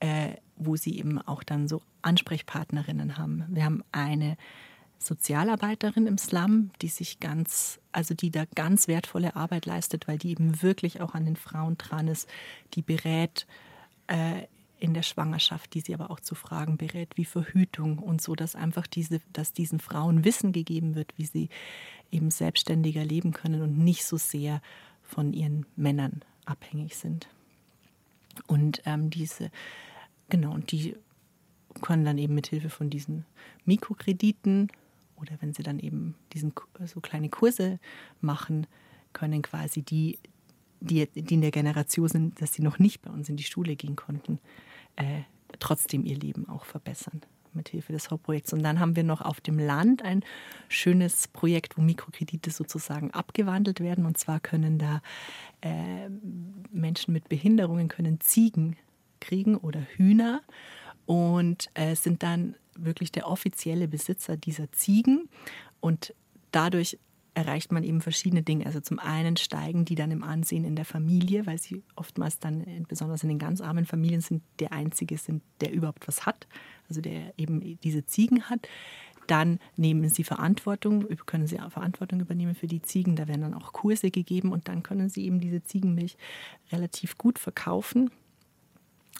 [0.00, 3.44] äh, wo sie eben auch dann so Ansprechpartnerinnen haben.
[3.48, 4.36] Wir haben eine
[4.98, 10.30] Sozialarbeiterin im Slum, die sich ganz, also die da ganz wertvolle Arbeit leistet, weil die
[10.30, 12.28] eben wirklich auch an den Frauen dran ist,
[12.74, 13.46] die berät
[14.06, 14.42] äh,
[14.78, 18.54] in der Schwangerschaft, die sie aber auch zu Fragen berät, wie Verhütung und so, dass
[18.54, 21.48] einfach diese, dass diesen Frauen Wissen gegeben wird, wie sie
[22.10, 24.60] eben selbstständiger leben können und nicht so sehr
[25.02, 27.28] von ihren Männern abhängig sind.
[28.46, 29.50] Und ähm, diese,
[30.28, 30.96] genau, und die
[31.80, 33.24] können dann eben mit Hilfe von diesen
[33.64, 34.70] Mikrokrediten
[35.16, 36.52] oder wenn sie dann eben diesen,
[36.84, 37.78] so kleine Kurse
[38.20, 38.66] machen,
[39.12, 40.18] können quasi die,
[40.80, 43.76] die, die in der Generation sind, dass sie noch nicht bei uns in die Schule
[43.76, 44.38] gehen konnten,
[44.96, 45.22] äh,
[45.58, 47.22] trotzdem ihr Leben auch verbessern.
[47.56, 48.52] mit Hilfe des Hauptprojekts.
[48.52, 50.22] Und dann haben wir noch auf dem Land ein
[50.68, 54.04] schönes Projekt, wo Mikrokredite sozusagen abgewandelt werden.
[54.04, 55.00] Und zwar können da
[55.62, 56.10] äh,
[56.70, 58.76] Menschen mit Behinderungen können Ziegen
[59.20, 60.42] kriegen oder Hühner
[61.06, 65.28] und äh, sind dann wirklich der offizielle Besitzer dieser Ziegen.
[65.80, 66.14] Und
[66.50, 66.98] dadurch
[67.36, 68.64] erreicht man eben verschiedene Dinge.
[68.64, 72.64] Also zum einen steigen die dann im Ansehen in der Familie, weil sie oftmals dann,
[72.88, 76.46] besonders in den ganz armen Familien, sind der Einzige sind, der überhaupt was hat,
[76.88, 78.66] also der eben diese Ziegen hat.
[79.26, 83.16] Dann nehmen sie Verantwortung, können sie Verantwortung übernehmen für die Ziegen.
[83.16, 86.16] Da werden dann auch Kurse gegeben und dann können sie eben diese Ziegenmilch
[86.72, 88.10] relativ gut verkaufen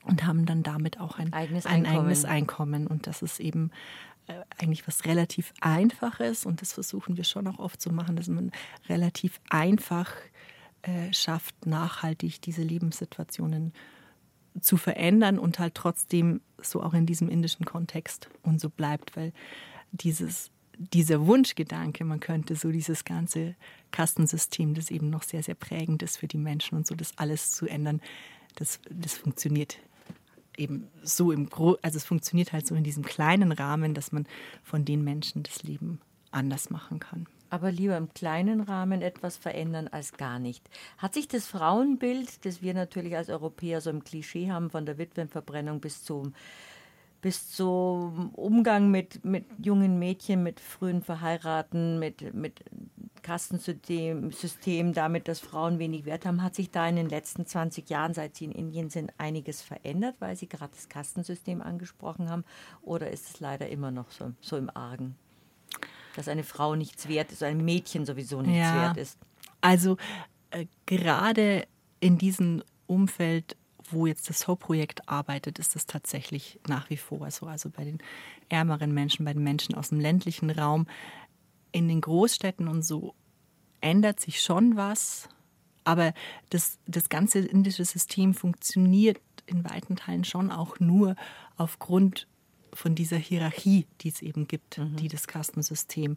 [0.05, 1.99] und haben dann damit auch ein eigenes, ein Einkommen.
[1.99, 2.87] eigenes Einkommen.
[2.87, 3.71] Und das ist eben
[4.27, 8.29] äh, eigentlich was relativ Einfaches und das versuchen wir schon auch oft zu machen, dass
[8.29, 8.51] man
[8.89, 10.13] relativ einfach
[10.83, 13.73] äh, schafft, nachhaltig diese Lebenssituationen
[14.61, 19.33] zu verändern und halt trotzdem so auch in diesem indischen Kontext und so bleibt, weil
[19.93, 23.55] dieses dieser Wunschgedanke, man könnte so dieses ganze
[23.93, 27.51] Kastensystem, das eben noch sehr, sehr prägend ist für die Menschen und so das alles
[27.51, 28.01] zu ändern,
[28.57, 29.79] das, das funktioniert
[30.57, 34.27] eben so im Gro also es funktioniert halt so in diesem kleinen Rahmen, dass man
[34.63, 36.01] von den Menschen das Leben
[36.31, 37.27] anders machen kann.
[37.49, 40.69] Aber lieber im kleinen Rahmen etwas verändern als gar nicht.
[40.99, 44.99] Hat sich das Frauenbild, das wir natürlich als Europäer so im Klischee haben, von der
[44.99, 46.35] Witwenverbrennung bis zum
[47.23, 52.63] bis zum Umgang mit, mit jungen Mädchen, mit frühen Verheiraten, mit, mit
[53.27, 57.91] Kastensystem, System, damit, dass Frauen wenig Wert haben, hat sich da in den letzten 20
[57.91, 62.45] Jahren, seit Sie in Indien sind, einiges verändert, weil Sie gerade das Kastensystem angesprochen haben?
[62.83, 65.17] Oder ist es leider immer noch so, so im Argen,
[66.15, 69.19] dass eine Frau nichts wert ist, ein Mädchen sowieso nichts ja, wert ist?
[69.61, 69.97] Also
[70.51, 71.67] äh, gerade
[71.99, 73.57] in diesem Umfeld
[73.93, 77.47] wo jetzt das Hope-Projekt arbeitet, ist das tatsächlich nach wie vor so.
[77.47, 77.99] Also bei den
[78.49, 80.87] ärmeren Menschen, bei den Menschen aus dem ländlichen Raum.
[81.77, 83.15] In den Großstädten und so
[83.83, 85.29] ändert sich schon was,
[85.85, 86.15] aber
[86.49, 91.17] das, das ganze indische System funktioniert in weiten Teilen schon auch nur
[91.59, 92.29] aufgrund
[92.73, 94.97] von dieser Hierarchie, die es eben gibt, mhm.
[94.97, 96.17] die das Kastensystem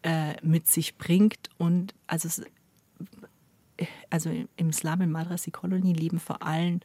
[0.00, 1.50] äh, mit sich bringt.
[1.58, 2.42] Und also
[4.08, 6.80] also im Slum in Madrasi-Kolonie leben vor allem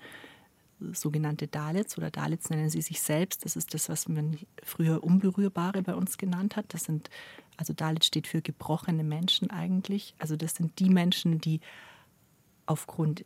[0.91, 3.45] sogenannte Dalits oder Dalits nennen sie sich selbst.
[3.45, 6.73] Das ist das, was man früher Unberührbare bei uns genannt hat.
[6.73, 7.09] Das sind,
[7.57, 10.15] also Dalit steht für gebrochene Menschen eigentlich.
[10.17, 11.61] Also das sind die Menschen, die
[12.65, 13.25] aufgrund,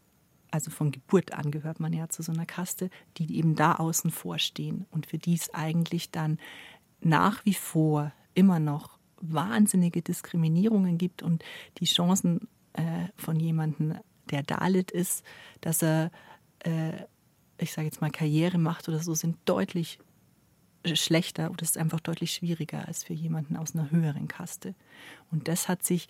[0.52, 4.12] also von Geburt an gehört man ja zu so einer Kaste, die eben da außen
[4.12, 6.40] vor stehen und für die es eigentlich dann
[7.02, 11.44] nach wie vor immer noch wahnsinnige Diskriminierungen gibt und
[11.80, 13.96] die Chancen äh, von jemandem,
[14.30, 15.24] der Dalit ist,
[15.62, 16.12] dass er,
[16.60, 16.92] äh,
[17.58, 20.00] ich sage jetzt mal, Karriere macht oder so, sind deutlich
[20.94, 24.76] schlechter oder ist einfach deutlich schwieriger als für jemanden aus einer höheren Kaste.
[25.32, 26.08] Und das hat sich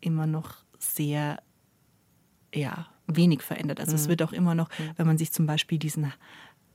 [0.00, 1.42] immer noch sehr,
[2.54, 3.80] ja, wenig verändert.
[3.80, 3.96] Also mhm.
[3.96, 4.92] es wird auch immer noch, mhm.
[4.96, 6.12] wenn man sich zum Beispiel diesen,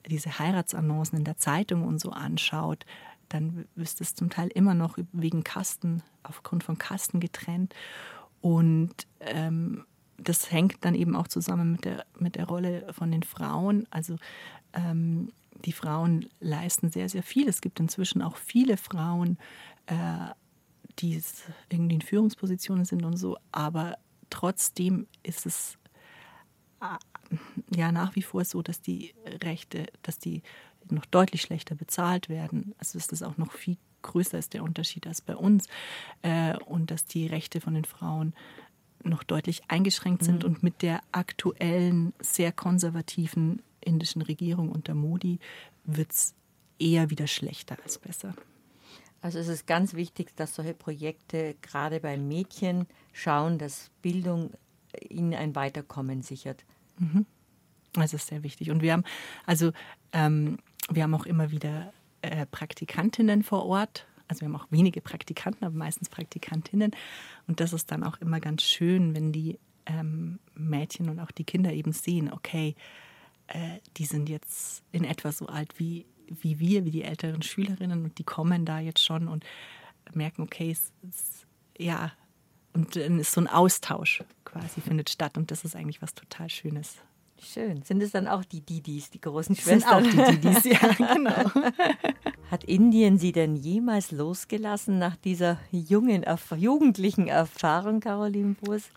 [0.10, 2.86] diese Heiratsannoncen in der Zeitung und so anschaut,
[3.30, 7.74] dann ist es zum Teil immer noch wegen Kasten, aufgrund von Kasten getrennt.
[8.42, 9.86] Und ähm,
[10.24, 13.88] das hängt dann eben auch zusammen mit der, mit der Rolle von den Frauen.
[13.90, 14.18] Also
[14.74, 15.32] ähm,
[15.66, 17.48] die Frauen leisten sehr, sehr viel.
[17.48, 19.38] Es gibt inzwischen auch viele Frauen,
[19.88, 19.96] äh,
[21.00, 21.22] die
[21.70, 23.98] irgendwie in Führungspositionen sind und so, aber
[24.30, 25.78] trotzdem ist es
[26.82, 27.38] äh,
[27.76, 29.14] ja nach wie vor so, dass die
[29.44, 30.44] Rechte, dass die
[30.90, 32.76] noch deutlich schlechter bezahlt werden.
[32.78, 35.68] Also ist das auch noch viel größer ist der Unterschied als bei uns
[36.24, 38.34] äh, und dass die Rechte von den Frauen
[39.04, 40.50] noch deutlich eingeschränkt sind mhm.
[40.50, 45.40] und mit der aktuellen sehr konservativen indischen Regierung unter Modi
[45.84, 46.36] wird es
[46.80, 48.34] eher wieder schlechter als besser.
[49.22, 54.52] Also es ist ganz wichtig, dass solche Projekte gerade bei Mädchen schauen, dass Bildung
[55.10, 56.66] ihnen ein Weiterkommen sichert.
[56.98, 57.26] Mhm.
[57.94, 58.72] Das ist sehr wichtig.
[58.72, 59.04] Und wir haben
[59.46, 59.72] also
[60.12, 60.58] ähm,
[60.90, 64.06] wir haben auch immer wieder äh, Praktikantinnen vor Ort.
[64.32, 66.92] Also wir haben auch wenige Praktikanten, aber meistens Praktikantinnen.
[67.48, 71.44] Und das ist dann auch immer ganz schön, wenn die ähm, Mädchen und auch die
[71.44, 72.76] Kinder eben sehen, okay,
[73.48, 78.06] äh, die sind jetzt in etwa so alt wie, wie wir, wie die älteren Schülerinnen
[78.06, 79.44] und die kommen da jetzt schon und
[80.14, 81.46] merken, okay, es, es,
[81.78, 82.14] ja,
[82.72, 86.50] und dann ist so ein Austausch quasi findet statt und das ist eigentlich was total
[86.50, 87.00] Schönes.
[87.44, 87.82] Schön.
[87.84, 90.04] Sind es dann auch die Didis, die großen Schwestern?
[90.04, 91.50] Sind auch die Didis, ja, genau.
[92.52, 96.24] Hat Indien Sie denn jemals losgelassen nach dieser jungen,
[96.56, 98.90] jugendlichen Erfahrung, Caroline Burs?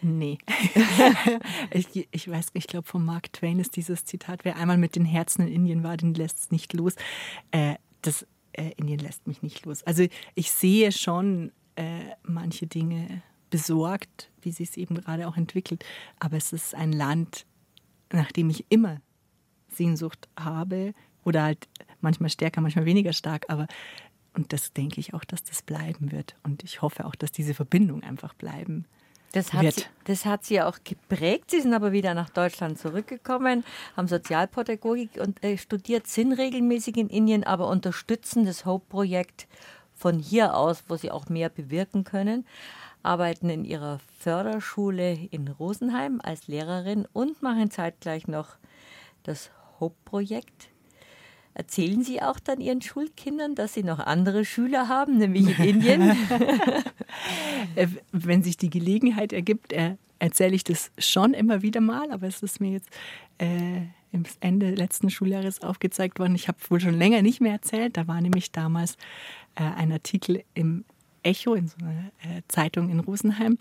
[0.00, 0.38] Nee.
[1.70, 5.04] ich, ich weiß, ich glaube, von Mark Twain ist dieses Zitat, wer einmal mit den
[5.04, 6.94] Herzen in Indien war, den lässt es nicht los.
[7.52, 9.84] Äh, das äh, Indien lässt mich nicht los.
[9.84, 15.84] Also ich sehe schon äh, manche Dinge besorgt, wie sie es eben gerade auch entwickelt.
[16.18, 17.46] Aber es ist ein Land,
[18.12, 19.00] nach dem ich immer
[19.68, 20.94] Sehnsucht habe
[21.24, 21.68] oder halt
[22.00, 23.46] manchmal stärker, manchmal weniger stark.
[23.48, 23.66] Aber
[24.34, 26.36] und das denke ich auch, dass das bleiben wird.
[26.42, 28.86] Und ich hoffe auch, dass diese Verbindung einfach bleiben
[29.32, 31.50] das hat, sie, das hat sie auch geprägt.
[31.50, 33.64] Sie sind aber wieder nach Deutschland zurückgekommen,
[33.96, 39.48] haben Sozialpädagogik und äh, studiert, sind regelmäßig in Indien, aber unterstützen das Hope-Projekt
[39.94, 42.46] von hier aus, wo sie auch mehr bewirken können.
[43.02, 48.56] Arbeiten in ihrer Förderschule in Rosenheim als Lehrerin und machen zeitgleich noch
[49.22, 49.50] das
[49.80, 50.72] Hope-Projekt
[51.54, 56.16] Erzählen Sie auch dann Ihren Schulkindern, dass Sie noch andere Schüler haben, nämlich in Indien?
[58.12, 59.74] Wenn sich die Gelegenheit ergibt,
[60.18, 62.88] erzähle ich das schon immer wieder mal, aber es ist mir jetzt
[63.36, 63.82] äh,
[64.12, 66.34] im Ende letzten Schuljahres aufgezeigt worden.
[66.34, 67.98] Ich habe wohl schon länger nicht mehr erzählt.
[67.98, 68.96] Da war nämlich damals
[69.54, 70.84] äh, ein Artikel im
[71.22, 73.58] Echo, in so einer äh, Zeitung in Rosenheim.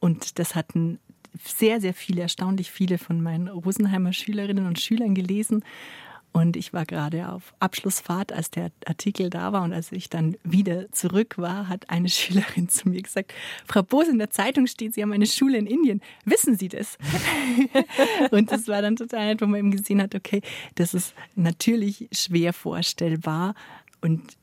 [0.00, 0.98] Und das hatten
[1.42, 5.64] sehr, sehr viele, erstaunlich viele von meinen Rosenheimer Schülerinnen und Schülern gelesen.
[6.32, 9.62] Und ich war gerade auf Abschlussfahrt, als der Artikel da war.
[9.62, 13.32] Und als ich dann wieder zurück war, hat eine Schülerin zu mir gesagt,
[13.66, 16.00] Frau Bose, in der Zeitung steht, Sie haben eine Schule in Indien.
[16.24, 16.98] Wissen Sie das?
[18.30, 20.42] und das war dann total nett, wo man eben gesehen hat, okay,
[20.74, 23.54] das ist natürlich schwer vorstellbar.
[24.00, 24.37] Und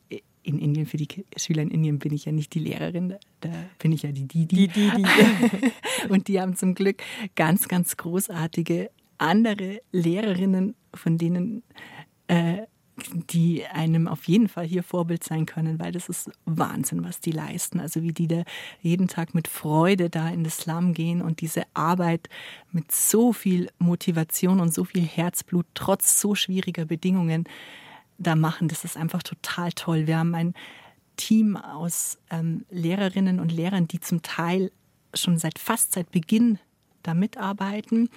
[0.45, 3.91] in Indien, für die Schüler in Indien bin ich ja nicht die Lehrerin, da bin
[3.91, 4.67] ich ja die Didi.
[4.67, 5.03] Die Didi.
[6.09, 7.01] und die haben zum Glück
[7.35, 11.63] ganz, ganz großartige andere Lehrerinnen, von denen
[12.27, 12.63] äh,
[13.13, 17.31] die einem auf jeden Fall hier Vorbild sein können, weil das ist Wahnsinn, was die
[17.31, 17.79] leisten.
[17.79, 18.43] Also wie die da
[18.81, 22.29] jeden Tag mit Freude da in das Slum gehen und diese Arbeit
[22.71, 27.45] mit so viel Motivation und so viel Herzblut trotz so schwieriger Bedingungen
[28.17, 28.67] da machen.
[28.67, 30.07] Das ist einfach total toll.
[30.07, 30.53] Wir haben ein
[31.17, 34.71] Team aus ähm, Lehrerinnen und Lehrern, die zum Teil
[35.13, 36.59] schon seit fast seit Beginn
[37.03, 38.09] da mitarbeiten.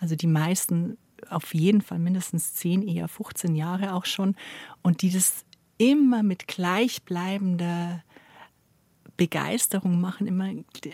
[0.00, 0.96] Also die meisten
[1.28, 4.36] auf jeden Fall mindestens 10, eher 15 Jahre auch schon.
[4.82, 5.44] Und die das
[5.78, 8.02] immer mit gleichbleibender
[9.16, 10.50] Begeisterung machen, immer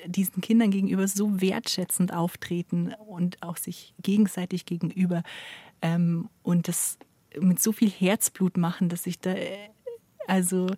[0.06, 5.22] diesen Kindern gegenüber so wertschätzend auftreten und auch sich gegenseitig gegenüber
[5.82, 6.98] ähm, und das
[7.40, 9.70] mit so viel Herzblut machen, dass ich da äh,
[10.26, 10.68] also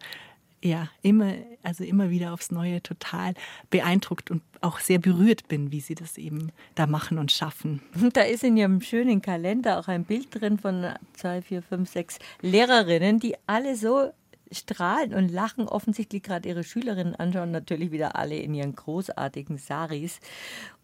[0.64, 3.34] ja, immer, also immer wieder aufs Neue total
[3.70, 7.82] beeindruckt und auch sehr berührt bin, wie sie das eben da machen und schaffen.
[8.12, 12.18] Da ist in ihrem schönen Kalender auch ein Bild drin von zwei, vier, fünf, sechs
[12.40, 14.10] Lehrerinnen, die alle so
[14.50, 20.20] strahlen und lachen, offensichtlich gerade ihre Schülerinnen anschauen, natürlich wieder alle in ihren großartigen Saris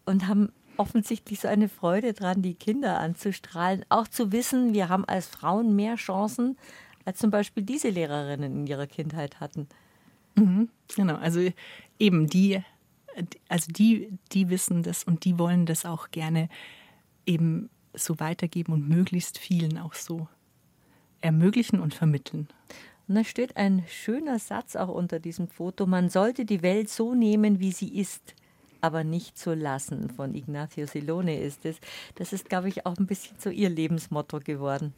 [0.05, 3.85] und haben offensichtlich so eine Freude dran, die Kinder anzustrahlen.
[3.89, 6.57] Auch zu wissen, wir haben als Frauen mehr Chancen
[7.05, 9.67] als zum Beispiel diese Lehrerinnen in ihrer Kindheit hatten.
[10.35, 11.41] Mhm, genau, also
[11.99, 12.61] eben die,
[13.49, 16.49] also die, die wissen das und die wollen das auch gerne
[17.25, 20.27] eben so weitergeben und möglichst vielen auch so
[21.21, 22.47] ermöglichen und vermitteln.
[23.07, 25.85] Und da steht ein schöner Satz auch unter diesem Foto.
[25.85, 28.33] Man sollte die Welt so nehmen, wie sie ist,
[28.83, 30.09] aber nicht so lassen.
[30.09, 31.77] Von Ignacio Silone ist es.
[32.15, 34.93] Das ist, glaube ich, auch ein bisschen so ihr Lebensmotto geworden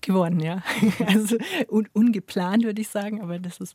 [0.00, 0.62] geworden, ja.
[1.06, 1.36] Also
[1.68, 3.74] un ungeplant würde ich sagen, aber das ist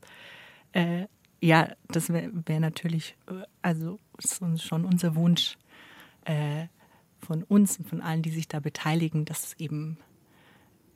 [0.71, 1.07] äh,
[1.41, 3.99] ja, das wäre wär natürlich, äh, also
[4.55, 5.57] schon unser Wunsch
[6.23, 6.67] äh,
[7.19, 9.97] von uns und von allen, die sich da beteiligen, dass eben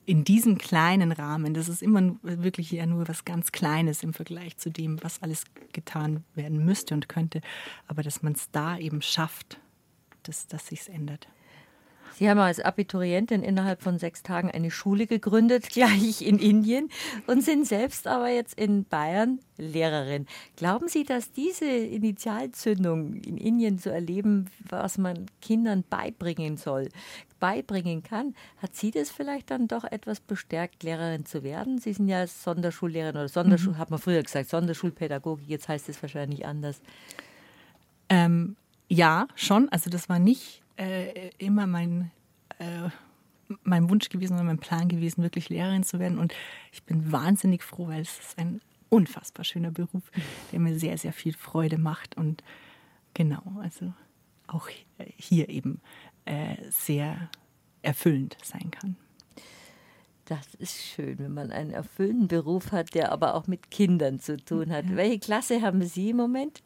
[0.07, 4.57] in diesem kleinen Rahmen, das ist immer wirklich ja nur was ganz Kleines im Vergleich
[4.57, 5.43] zu dem, was alles
[5.73, 7.41] getan werden müsste und könnte,
[7.87, 9.59] aber dass man es da eben schafft,
[10.23, 11.27] dass, dass sich ändert.
[12.17, 16.89] Sie haben als Abiturientin innerhalb von sechs Tagen eine Schule gegründet, gleich in Indien,
[17.27, 20.25] und sind selbst aber jetzt in Bayern Lehrerin.
[20.55, 26.89] Glauben Sie, dass diese Initialzündung in Indien zu erleben, was man Kindern beibringen soll,
[27.39, 31.77] beibringen kann, hat Sie das vielleicht dann doch etwas bestärkt, Lehrerin zu werden?
[31.77, 33.77] Sie sind ja Sonderschullehrerin oder Sonderschul, mhm.
[33.77, 36.81] hat man früher gesagt, Sonderschulpädagogik, jetzt heißt es wahrscheinlich anders.
[38.09, 38.55] Ähm,
[38.89, 39.69] ja, schon.
[39.69, 42.11] Also das war nicht äh, immer mein,
[42.59, 42.89] äh,
[43.63, 46.19] mein Wunsch gewesen oder mein Plan gewesen, wirklich Lehrerin zu werden.
[46.19, 46.33] Und
[46.71, 50.11] ich bin wahnsinnig froh, weil es ist ein unfassbar schöner Beruf,
[50.51, 52.15] der mir sehr, sehr viel Freude macht.
[52.17, 52.43] Und
[53.13, 53.93] genau, also
[54.47, 54.69] auch
[55.17, 55.81] hier eben
[56.25, 57.29] äh, sehr
[57.81, 58.95] erfüllend sein kann.
[60.25, 64.35] Das ist schön, wenn man einen erfüllenden Beruf hat, der aber auch mit Kindern zu
[64.35, 64.85] tun hat.
[64.85, 64.97] Ja.
[64.97, 66.63] Welche Klasse haben Sie im Moment?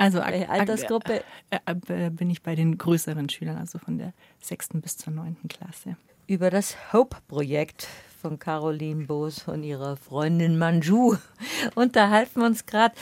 [0.00, 1.22] Also Welche Altersgruppe?
[1.50, 5.12] Äh, äh, äh, bin ich bei den größeren Schülern, also von der sechsten bis zur
[5.12, 5.96] neunten Klasse.
[6.26, 7.86] Über das Hope-Projekt
[8.22, 11.16] von Caroline Boos und ihrer Freundin Manju
[11.74, 12.94] unterhalten wir uns gerade.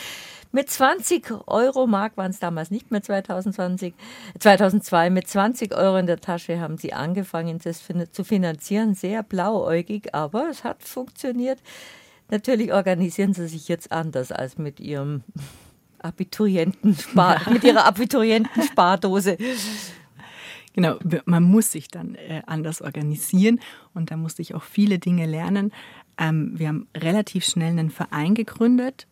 [0.51, 3.94] Mit 20 Euro Mark waren es damals nicht mehr 2020,
[4.40, 5.11] 2002.
[5.11, 8.94] Mit 20 Euro in der Tasche haben sie angefangen, das zu finanzieren.
[8.94, 11.61] Sehr blauäugig, aber es hat funktioniert.
[12.28, 15.22] Natürlich organisieren sie sich jetzt anders als mit ihrem
[16.01, 16.96] Abiturienten
[17.51, 19.36] mit ihrer Abiturientenspardose.
[20.74, 23.59] Genau, man muss sich dann äh, anders organisieren
[23.94, 25.72] und da musste ich auch viele Dinge lernen.
[26.18, 29.09] Ähm, wir haben relativ schnell einen Verein gegründet,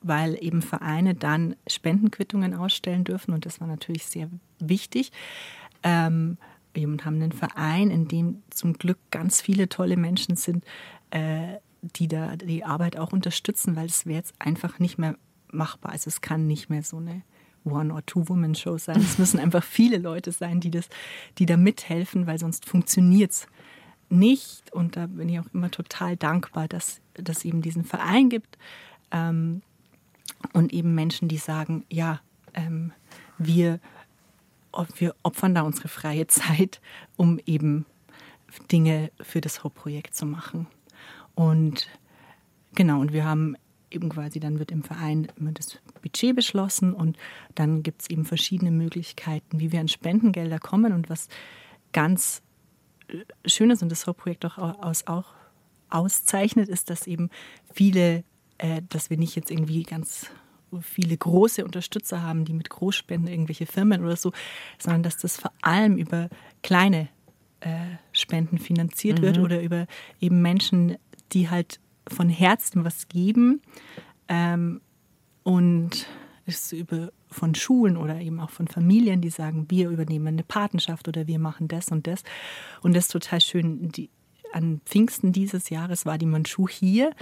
[0.00, 4.28] weil eben Vereine dann Spendenquittungen ausstellen dürfen und das war natürlich sehr
[4.60, 5.10] wichtig.
[5.82, 6.38] Ähm,
[6.74, 10.64] wir haben einen Verein, in dem zum Glück ganz viele tolle Menschen sind,
[11.10, 15.16] äh, die da die Arbeit auch unterstützen, weil es wäre jetzt einfach nicht mehr
[15.52, 15.92] machbar.
[15.92, 17.22] Also es kann nicht mehr so eine
[17.64, 18.98] One- or Two-Woman-Show sein.
[19.00, 20.88] Es müssen einfach viele Leute sein, die, das,
[21.38, 23.46] die da mithelfen, weil sonst funktioniert es
[24.08, 24.72] nicht.
[24.72, 28.58] Und da bin ich auch immer total dankbar, dass es eben diesen Verein gibt
[29.10, 29.62] ähm,
[30.52, 32.20] und eben Menschen, die sagen, ja,
[32.54, 32.92] ähm,
[33.38, 33.80] wir,
[34.96, 36.80] wir opfern da unsere freie Zeit,
[37.16, 37.86] um eben
[38.70, 40.66] Dinge für das Hope-Projekt zu machen.
[41.34, 41.88] Und
[42.74, 43.56] genau, und wir haben
[43.92, 47.16] eben quasi, dann wird im Verein immer das Budget beschlossen und
[47.54, 51.28] dann gibt es eben verschiedene Möglichkeiten, wie wir an Spendengelder kommen und was
[51.92, 52.42] ganz
[53.08, 53.18] äh,
[53.48, 55.26] Schönes und das Hauptprojekt auch, aus, auch
[55.90, 57.30] auszeichnet, ist, dass eben
[57.72, 58.24] viele,
[58.58, 60.30] äh, dass wir nicht jetzt irgendwie ganz
[60.80, 64.32] viele große Unterstützer haben, die mit Großspenden irgendwelche Firmen oder so,
[64.78, 66.28] sondern dass das vor allem über
[66.62, 67.08] kleine
[67.60, 69.22] äh, Spenden finanziert mhm.
[69.22, 69.86] wird oder über
[70.20, 70.96] eben Menschen,
[71.32, 71.78] die halt
[72.08, 73.62] von Herzen was geben
[74.28, 74.80] ähm,
[75.42, 76.06] und
[76.44, 81.08] ist über von Schulen oder eben auch von Familien, die sagen, wir übernehmen eine Patenschaft
[81.08, 82.22] oder wir machen das und das.
[82.82, 83.88] Und das ist total schön.
[83.90, 84.10] Die,
[84.52, 87.12] an Pfingsten dieses Jahres war die Manchu hier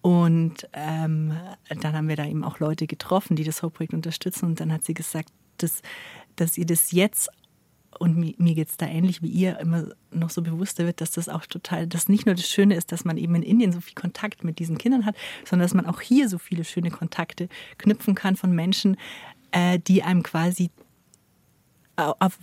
[0.00, 1.32] und ähm,
[1.80, 4.46] dann haben wir da eben auch Leute getroffen, die das Hauptprojekt unterstützen.
[4.46, 5.82] Und dann hat sie gesagt, dass,
[6.36, 7.30] dass ihr das jetzt
[7.98, 11.28] und mir, geht es da ähnlich wie ihr immer noch so bewusster wird, dass das
[11.28, 13.94] auch total, dass nicht nur das Schöne ist, dass man eben in Indien so viel
[13.94, 18.14] Kontakt mit diesen Kindern hat, sondern dass man auch hier so viele schöne Kontakte knüpfen
[18.14, 18.96] kann von Menschen,
[19.52, 20.70] äh, die einem quasi
[21.96, 22.38] auf,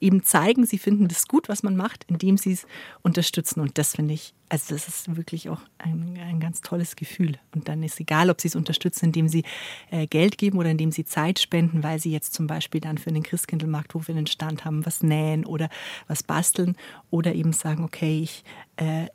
[0.00, 2.66] eben zeigen, sie finden das gut, was man macht, indem sie es
[3.02, 3.60] unterstützen.
[3.60, 7.38] Und das finde ich, also das ist wirklich auch ein, ein ganz tolles Gefühl.
[7.54, 9.44] Und dann ist egal, ob sie es unterstützen, indem sie
[9.90, 13.10] äh, Geld geben oder indem sie Zeit spenden, weil sie jetzt zum Beispiel dann für
[13.10, 15.68] den Christkindlmarkt, wo wir einen Stand haben, was nähen oder
[16.06, 16.76] was basteln
[17.10, 18.44] oder eben sagen, okay, ich
[18.76, 19.06] äh,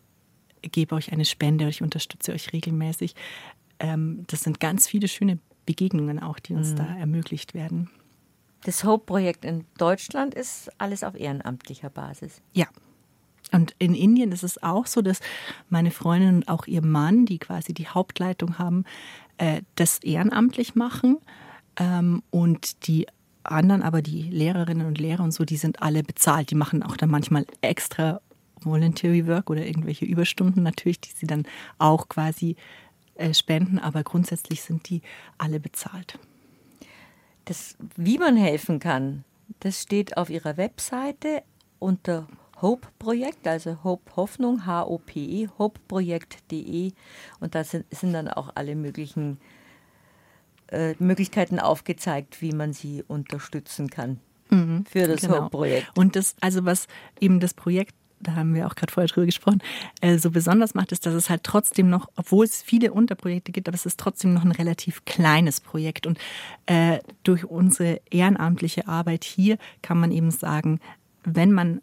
[0.62, 3.16] gebe euch eine Spende, ich unterstütze euch regelmäßig.
[3.80, 6.76] Ähm, das sind ganz viele schöne Begegnungen auch, die uns mhm.
[6.78, 7.90] da ermöglicht werden.
[8.64, 12.42] Das Hope-Projekt in Deutschland ist alles auf ehrenamtlicher Basis.
[12.54, 12.68] Ja.
[13.52, 15.20] Und in Indien ist es auch so, dass
[15.70, 18.86] meine Freundin und auch ihr Mann, die quasi die Hauptleitung haben,
[19.38, 21.18] äh, das ehrenamtlich machen.
[21.78, 23.08] Ähm, und die
[23.44, 26.52] anderen, aber die Lehrerinnen und Lehrer und so, die sind alle bezahlt.
[26.52, 28.22] Die machen auch dann manchmal extra
[28.62, 31.44] Voluntary Work oder irgendwelche Überstunden natürlich, die sie dann
[31.78, 32.56] auch quasi
[33.16, 33.80] äh, spenden.
[33.80, 35.02] Aber grundsätzlich sind die
[35.38, 36.20] alle bezahlt.
[37.52, 39.26] Das, wie man helfen kann,
[39.60, 41.44] das steht auf ihrer Webseite
[41.80, 42.30] unter
[42.62, 46.94] Hope-Projekt, also Hope Hoffnung, H-O-P-E, hopeprojekt.de
[47.42, 49.38] und da sind, sind, dann auch alle möglichen
[50.68, 55.42] äh, Möglichkeiten aufgezeigt, wie man sie unterstützen kann mhm, für das genau.
[55.42, 55.98] Hope-Projekt.
[55.98, 56.88] Und das, also was
[57.20, 59.62] eben das Projekt da haben wir auch gerade vorher drüber gesprochen,
[60.02, 63.68] äh, so besonders macht, ist, dass es halt trotzdem noch, obwohl es viele Unterprojekte gibt,
[63.68, 66.08] aber es ist trotzdem noch ein relativ kleines Projekt.
[66.08, 66.20] Und
[66.66, 70.80] äh, durch unsere ehrenamtliche Arbeit hier kann man eben sagen,
[71.24, 71.82] wenn man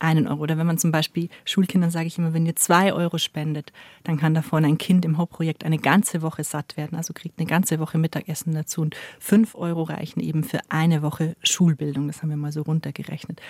[0.00, 0.40] einen Euro.
[0.40, 3.72] Oder wenn man zum Beispiel Schulkindern sage ich immer, wenn ihr zwei Euro spendet,
[4.02, 7.46] dann kann davon ein Kind im Hauptprojekt eine ganze Woche satt werden, also kriegt eine
[7.46, 8.80] ganze Woche Mittagessen dazu.
[8.80, 12.08] Und fünf Euro reichen eben für eine Woche Schulbildung.
[12.08, 13.40] Das haben wir mal so runtergerechnet.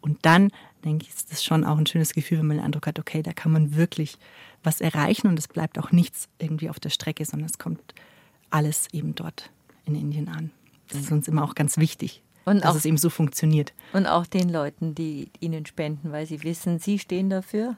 [0.00, 0.50] Und dann
[0.84, 3.22] denke ich, ist das schon auch ein schönes Gefühl, wenn man den Eindruck hat, okay,
[3.22, 4.18] da kann man wirklich
[4.62, 7.94] was erreichen und es bleibt auch nichts irgendwie auf der Strecke, sondern es kommt
[8.50, 9.50] alles eben dort
[9.84, 10.50] in Indien an.
[10.88, 13.72] Das ist uns immer auch ganz wichtig, und dass auch, es eben so funktioniert.
[13.92, 17.76] Und auch den Leuten, die ihnen spenden, weil sie wissen, sie stehen dafür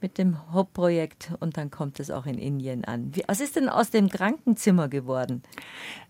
[0.00, 3.14] mit dem Hop-Projekt und dann kommt es auch in Indien an.
[3.14, 5.42] Wie, was ist denn aus dem Krankenzimmer geworden?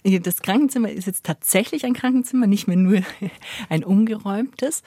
[0.03, 3.01] Das Krankenzimmer ist jetzt tatsächlich ein Krankenzimmer, nicht mehr nur
[3.68, 4.82] ein umgeräumtes.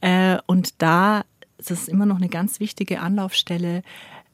[0.00, 1.24] Äh, und da
[1.58, 3.82] ist es immer noch eine ganz wichtige Anlaufstelle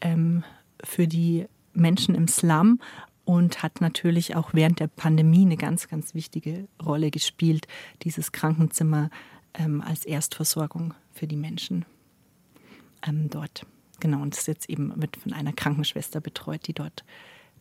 [0.00, 0.44] ähm,
[0.82, 2.80] für die Menschen im Slum
[3.24, 7.68] und hat natürlich auch während der Pandemie eine ganz, ganz wichtige Rolle gespielt,
[8.02, 9.10] dieses Krankenzimmer
[9.54, 11.84] ähm, als Erstversorgung für die Menschen
[13.06, 13.66] ähm, dort.
[14.00, 17.04] Genau, und das jetzt eben wird von einer Krankenschwester betreut, die dort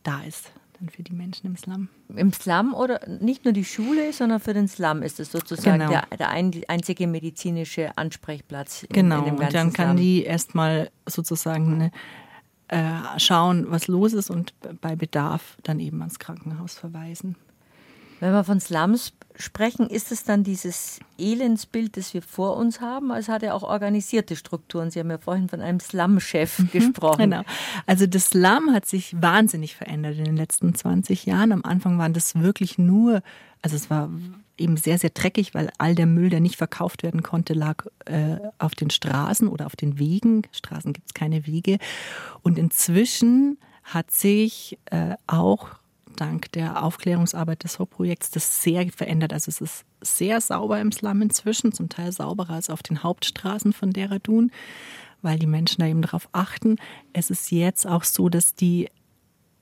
[0.02, 1.88] da ist dann für die Menschen im Slum.
[2.16, 5.90] Im Slum oder nicht nur die Schule, sondern für den Slum ist es sozusagen Genau.
[5.90, 8.84] der, der ein, einzige medizinische Ansprechplatz.
[8.84, 9.96] in- Genau, in dem und ganzen dann kann Slum.
[9.98, 11.90] die erstmal sozusagen ne,
[12.68, 17.36] äh, schauen, was los ist und bei Bedarf dann eben ans Krankenhaus verweisen.
[18.20, 23.10] Wenn wir von Slums sprechen, ist es dann dieses Elendsbild, das wir vor uns haben?
[23.10, 24.90] Also hat ja auch organisierte Strukturen.
[24.90, 27.30] Sie haben ja vorhin von einem Slum-Chef gesprochen.
[27.30, 27.42] Genau.
[27.86, 31.52] Also das Slum hat sich wahnsinnig verändert in den letzten 20 Jahren.
[31.52, 33.22] Am Anfang waren das wirklich nur,
[33.62, 34.10] also es war
[34.56, 38.36] eben sehr, sehr dreckig, weil all der Müll, der nicht verkauft werden konnte, lag äh,
[38.58, 40.42] auf den Straßen oder auf den Wegen.
[40.52, 41.78] Straßen gibt es keine Wege.
[42.42, 45.79] Und inzwischen hat sich äh, auch
[46.20, 49.32] dank der Aufklärungsarbeit des Hope-Projekts das sehr verändert.
[49.32, 53.72] Also es ist sehr sauber im Slum inzwischen, zum Teil sauberer als auf den Hauptstraßen
[53.72, 54.50] von Deradun,
[55.22, 56.76] weil die Menschen da eben darauf achten.
[57.12, 58.88] Es ist jetzt auch so, dass die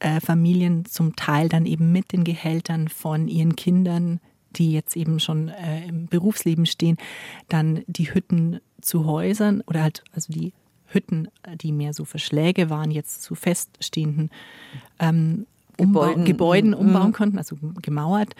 [0.00, 5.20] äh, Familien zum Teil dann eben mit den Gehältern von ihren Kindern, die jetzt eben
[5.20, 6.96] schon äh, im Berufsleben stehen,
[7.48, 10.52] dann die Hütten zu Häusern oder halt also die
[10.86, 11.28] Hütten,
[11.60, 14.30] die mehr so Verschläge waren, jetzt zu feststehenden
[14.98, 15.46] ähm,
[15.80, 16.24] Umbau, Gebäuden.
[16.24, 16.76] Gebäuden, Mhm.
[16.76, 18.34] umbauen konnten, also gemauert.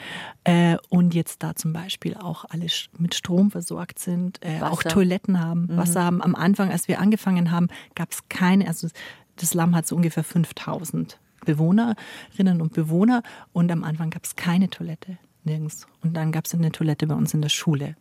[0.44, 2.66] Äh, und jetzt da zum Beispiel auch alle
[2.98, 4.82] mit Strom versorgt sind, äh, auch.
[4.82, 6.20] Toiletten haben, Wasser haben.
[6.20, 8.88] Am Anfang, als wir angefangen haben, gab es keine, also
[9.36, 13.22] das Lamm hat so ungefähr 5000 Bewohnerinnen und Bewohner
[13.52, 15.86] und am Anfang gab es keine Toilette, nirgends.
[16.02, 17.94] Und dann gab es eine Toilette bei uns in der Schule.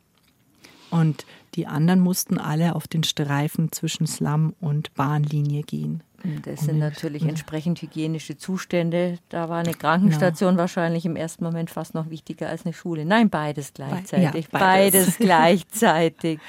[0.89, 1.25] Und
[1.55, 6.01] die anderen mussten alle auf den Streifen zwischen Slum und Bahnlinie gehen.
[6.43, 9.17] Das sind natürlich entsprechend hygienische Zustände.
[9.29, 10.61] Da war eine Krankenstation Genau.
[10.61, 13.05] wahrscheinlich im ersten Moment fast noch wichtiger als eine Schule.
[13.05, 14.23] Nein, beides gleichzeitig.
[14.25, 14.49] ja, beides.
[14.51, 16.39] beides gleichzeitig.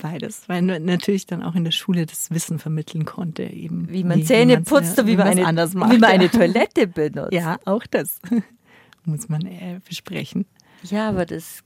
[0.00, 4.04] Beides, weil man natürlich dann auch in der Schule das Wissen vermitteln konnte, eben Wie
[4.04, 5.92] man Zähne man's, putzt und wie man, eine, anders macht.
[5.92, 6.30] wie man eine.
[6.30, 7.32] Toilette benutzt.
[7.32, 8.20] Ja, auch das
[9.04, 10.44] muss man äh, besprechen.
[10.84, 11.64] Ja, aber das,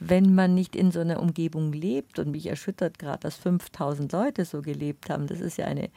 [0.00, 4.44] wenn man nicht in so einer Umgebung lebt und mich erschüttert gerade, dass 5000 Leute
[4.44, 5.88] so gelebt haben, das ist ja eine,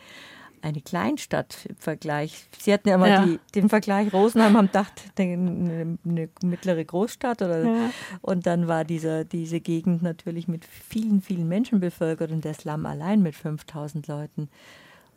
[0.61, 2.47] eine Kleinstadt im Vergleich.
[2.59, 3.25] Sie hatten ja immer Ja.
[3.25, 7.89] Die, den Vergleich, Rosenheim haben gedacht, eine, eine mittlere Großstadt oder, Ja.
[8.21, 12.85] und dann war dieser, diese Gegend natürlich mit vielen, vielen Menschen bevölkert und der Slum
[12.85, 14.49] allein mit 5000 Leuten.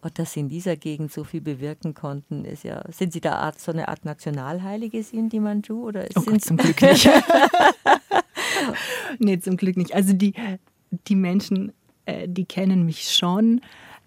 [0.00, 2.82] Und dass sie in dieser Gegend so viel bewirken konnten, ist ja.
[2.90, 5.82] Sind Sie da Art, so eine Art Nationalheilige, Sie in Dimanju?
[5.88, 7.08] Oder Oh Gott, zum Glück nicht.
[9.18, 9.94] nee, zum Glück nicht.
[9.94, 10.34] Also die,
[11.08, 11.72] die Menschen,
[12.04, 13.62] äh, die kennen mich schon,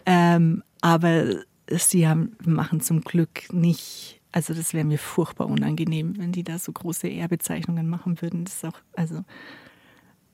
[0.06, 1.38] ähm, aber
[1.70, 6.60] sie haben, machen zum Glück nicht, also das wäre mir furchtbar unangenehm, wenn die da
[6.60, 8.46] so große Ehrbezeichnungen machen würden.
[8.46, 9.24] Das ist auch, also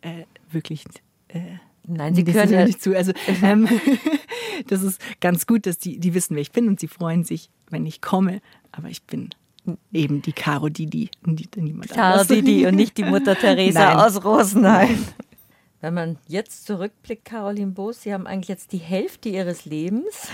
[0.02, 0.86] äh, wirklich.
[1.30, 2.96] Äh, Nein, Sie können höre ja, nicht zu.
[2.96, 3.68] Also ähm,
[4.68, 7.50] das ist ganz gut, dass die, die wissen, wer ich bin und sie freuen sich,
[7.70, 8.42] wenn ich komme.
[8.72, 9.30] Aber ich bin
[9.92, 12.28] eben die Caro Didi und die, niemand Caro anders.
[12.28, 13.98] Didi und nicht die Mutter Teresa Nein.
[13.98, 14.98] aus Rosenheim.
[15.84, 20.30] Wenn man jetzt zurückblickt, Caroline Boos, Sie haben eigentlich jetzt die Hälfte Ihres Lebens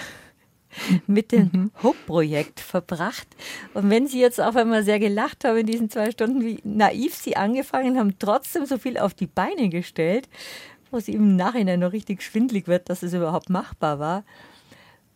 [1.08, 3.28] mit dem Hope-Projekt verbracht.
[3.74, 7.16] Und wenn Sie jetzt auch einmal sehr gelacht haben in diesen zwei Stunden, wie naiv
[7.16, 10.30] Sie angefangen haben, trotzdem so viel auf die Beine gestellt,
[10.92, 14.26] wo es im Nachhinein noch richtig schwindlig wird, dass es überhaupt machbar war.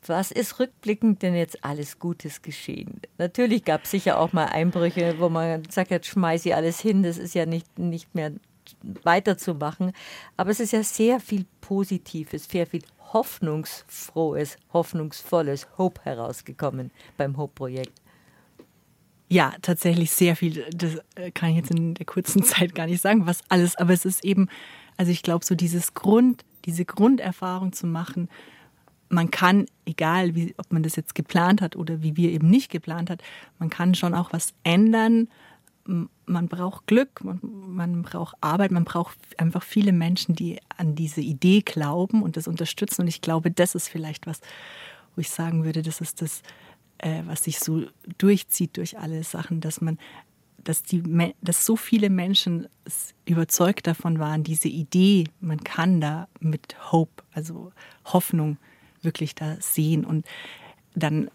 [0.07, 3.01] Was ist rückblickend denn jetzt alles Gutes geschehen?
[3.19, 7.03] Natürlich gab es sicher auch mal Einbrüche, wo man sagt, jetzt schmeiß ich alles hin,
[7.03, 8.31] das ist ja nicht, nicht mehr
[8.81, 9.93] weiterzumachen.
[10.37, 18.01] Aber es ist ja sehr viel Positives, sehr viel Hoffnungsfrohes, Hoffnungsvolles Hope herausgekommen beim Hope-Projekt.
[19.29, 20.65] Ja, tatsächlich sehr viel.
[20.75, 23.75] Das äh, kann ich jetzt in der kurzen Zeit gar nicht sagen, was alles.
[23.75, 24.47] Aber es ist eben,
[24.97, 28.29] also ich glaube, so dieses Grund, diese Grunderfahrung zu machen,
[29.09, 32.71] man kann, egal wie, ob man das jetzt geplant hat oder wie wir eben nicht
[32.71, 33.21] geplant hat,
[33.59, 35.29] man kann schon auch was ändern.
[35.85, 41.21] Man braucht Glück, man, man braucht Arbeit, man braucht einfach viele Menschen, die an diese
[41.21, 43.01] Idee glauben und das unterstützen.
[43.01, 44.39] Und ich glaube, das ist vielleicht was,
[45.15, 46.41] wo ich sagen würde, das ist das,
[46.99, 47.85] äh, was sich so
[48.17, 49.97] durchzieht durch alle Sachen, dass man,
[50.63, 51.03] dass die,
[51.41, 52.67] dass so viele Menschen
[53.25, 57.73] überzeugt davon waren, diese Idee, man kann da mit Hope, also
[58.05, 58.57] Hoffnung,
[59.01, 60.25] wirklich da sehen und
[60.95, 61.29] dann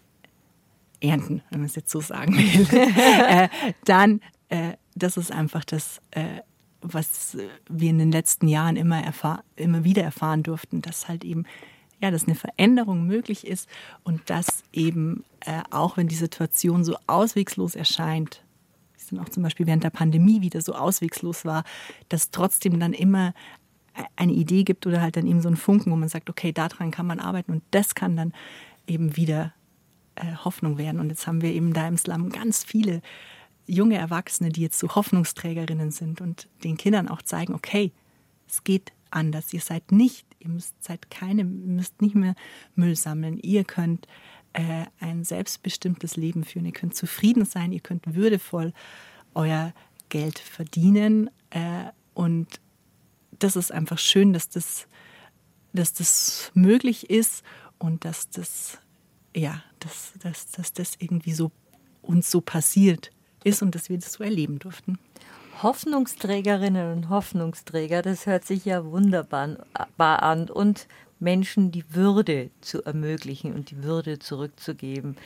[1.01, 2.67] ernten, wenn man es jetzt so sagen will,
[3.29, 3.49] äh,
[3.85, 6.41] dann, äh, das ist einfach das, äh,
[6.81, 7.37] was
[7.69, 9.01] wir in den letzten Jahren immer,
[9.55, 11.45] immer wieder erfahren durften, dass halt eben
[12.01, 13.67] ja, dass eine Veränderung möglich ist
[14.03, 18.41] und dass eben äh, auch wenn die Situation so auswegslos erscheint,
[18.93, 21.65] wie es dann auch zum Beispiel während der Pandemie wieder so auswegslos war,
[22.07, 23.33] dass trotzdem dann immer
[24.15, 26.91] eine Idee gibt oder halt dann eben so ein Funken, wo man sagt, okay, daran
[26.91, 28.33] kann man arbeiten und das kann dann
[28.87, 29.53] eben wieder
[30.15, 30.99] äh, Hoffnung werden.
[30.99, 33.01] Und jetzt haben wir eben da im Slum ganz viele
[33.69, 37.91] junge Erwachsene, die jetzt so Hoffnungsträgerinnen sind und den Kindern auch zeigen, okay,
[38.47, 39.53] es geht anders.
[39.53, 42.35] Ihr seid nicht, ihr müsst seid keine, müsst nicht mehr
[42.75, 43.37] Müll sammeln.
[43.37, 44.07] Ihr könnt
[44.53, 46.65] äh, ein selbstbestimmtes Leben führen.
[46.65, 47.71] Ihr könnt zufrieden sein.
[47.71, 48.73] Ihr könnt würdevoll
[49.35, 49.73] euer
[50.09, 51.29] Geld verdienen.
[51.51, 52.59] Äh, und
[53.37, 54.87] das ist einfach schön, dass das,
[55.73, 57.43] dass das möglich ist
[57.77, 58.79] und dass das,
[59.35, 61.51] ja, dass, dass, dass das irgendwie so
[62.01, 63.11] uns so passiert
[63.43, 64.99] ist und dass wir das so erleben durften.
[65.61, 69.57] Hoffnungsträgerinnen und Hoffnungsträger, das hört sich ja wunderbar
[70.23, 70.87] an und
[71.19, 75.17] Menschen die Würde zu ermöglichen und die Würde zurückzugeben.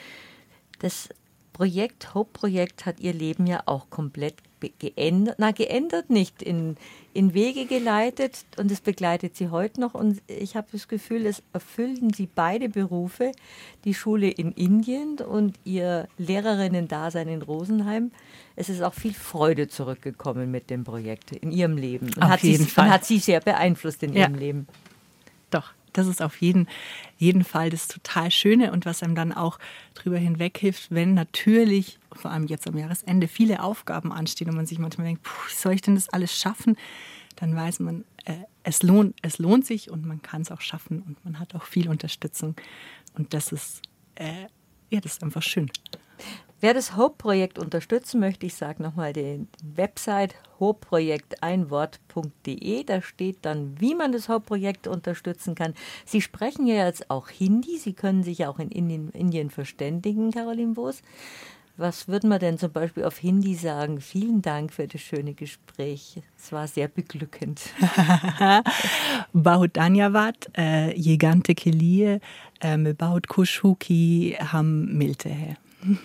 [0.79, 1.09] Das
[1.53, 4.35] Projekt, Hope-Projekt hat ihr Leben ja auch komplett
[4.79, 6.77] geändert, na geändert nicht, in,
[7.13, 11.43] in Wege geleitet und es begleitet sie heute noch und ich habe das Gefühl, es
[11.53, 13.31] erfüllen sie beide Berufe,
[13.85, 18.11] die Schule in Indien und ihr Lehrerinnen-Dasein in Rosenheim.
[18.55, 22.43] Es ist auch viel Freude zurückgekommen mit dem Projekt in ihrem Leben und, Auf hat,
[22.43, 22.85] jeden sie, Fall.
[22.87, 24.21] und hat sie sehr beeinflusst in Ja.
[24.21, 24.67] ihrem Leben.
[25.49, 26.67] Doch, das ist auf jeden,
[27.17, 29.59] jeden Fall das total Schöne und was einem dann auch
[29.93, 34.65] drüber hinweg hilft, wenn natürlich, vor allem jetzt am Jahresende, viele Aufgaben anstehen und man
[34.65, 36.77] sich manchmal denkt, puh, soll ich denn das alles schaffen?
[37.35, 38.33] Dann weiß man, äh,
[38.63, 41.63] es, lohnt, es lohnt sich und man kann es auch schaffen und man hat auch
[41.63, 42.55] viel Unterstützung.
[43.15, 43.81] Und das ist,
[44.15, 44.47] äh,
[44.89, 45.71] ja, das ist einfach schön.
[46.63, 49.45] Wer das Hope-Projekt unterstützen möchte, ich sage nochmal die
[49.75, 52.85] Website hopeprojekt.einwort.de.
[52.85, 55.73] Da steht dann, wie man das Hope-Projekt unterstützen kann.
[56.05, 57.77] Sie sprechen ja jetzt auch Hindi.
[57.77, 61.01] Sie können sich ja auch in Indien, Indien verständigen, Caroline Boos.
[61.75, 63.99] Was würden wir denn zum Beispiel auf Hindi sagen?
[63.99, 66.21] Vielen Dank für das schöne Gespräch.
[66.37, 67.59] Es war sehr beglückend.
[69.33, 72.21] Bahut Danyavad, äh, Gigante Kelie,
[72.61, 75.57] äh, Bahut Kushuki, Ham Milte.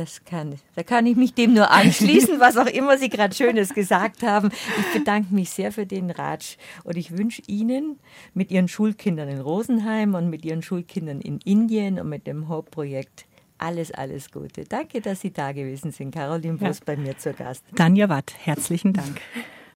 [0.00, 3.74] Das kann, da kann ich mich dem nur anschließen, was auch immer Sie gerade Schönes
[3.74, 4.48] gesagt haben.
[4.78, 7.98] Ich bedanke mich sehr für den Ratsch und ich wünsche Ihnen
[8.32, 13.26] mit Ihren Schulkindern in Rosenheim und mit Ihren Schulkindern in Indien und mit dem Hope-Projekt
[13.58, 14.64] alles, alles Gute.
[14.64, 16.14] Danke, dass Sie da gewesen sind.
[16.14, 16.84] Caroline Bus ja.
[16.86, 17.62] bei mir zur Gast.
[17.74, 19.20] Danja Watt, herzlichen Dank.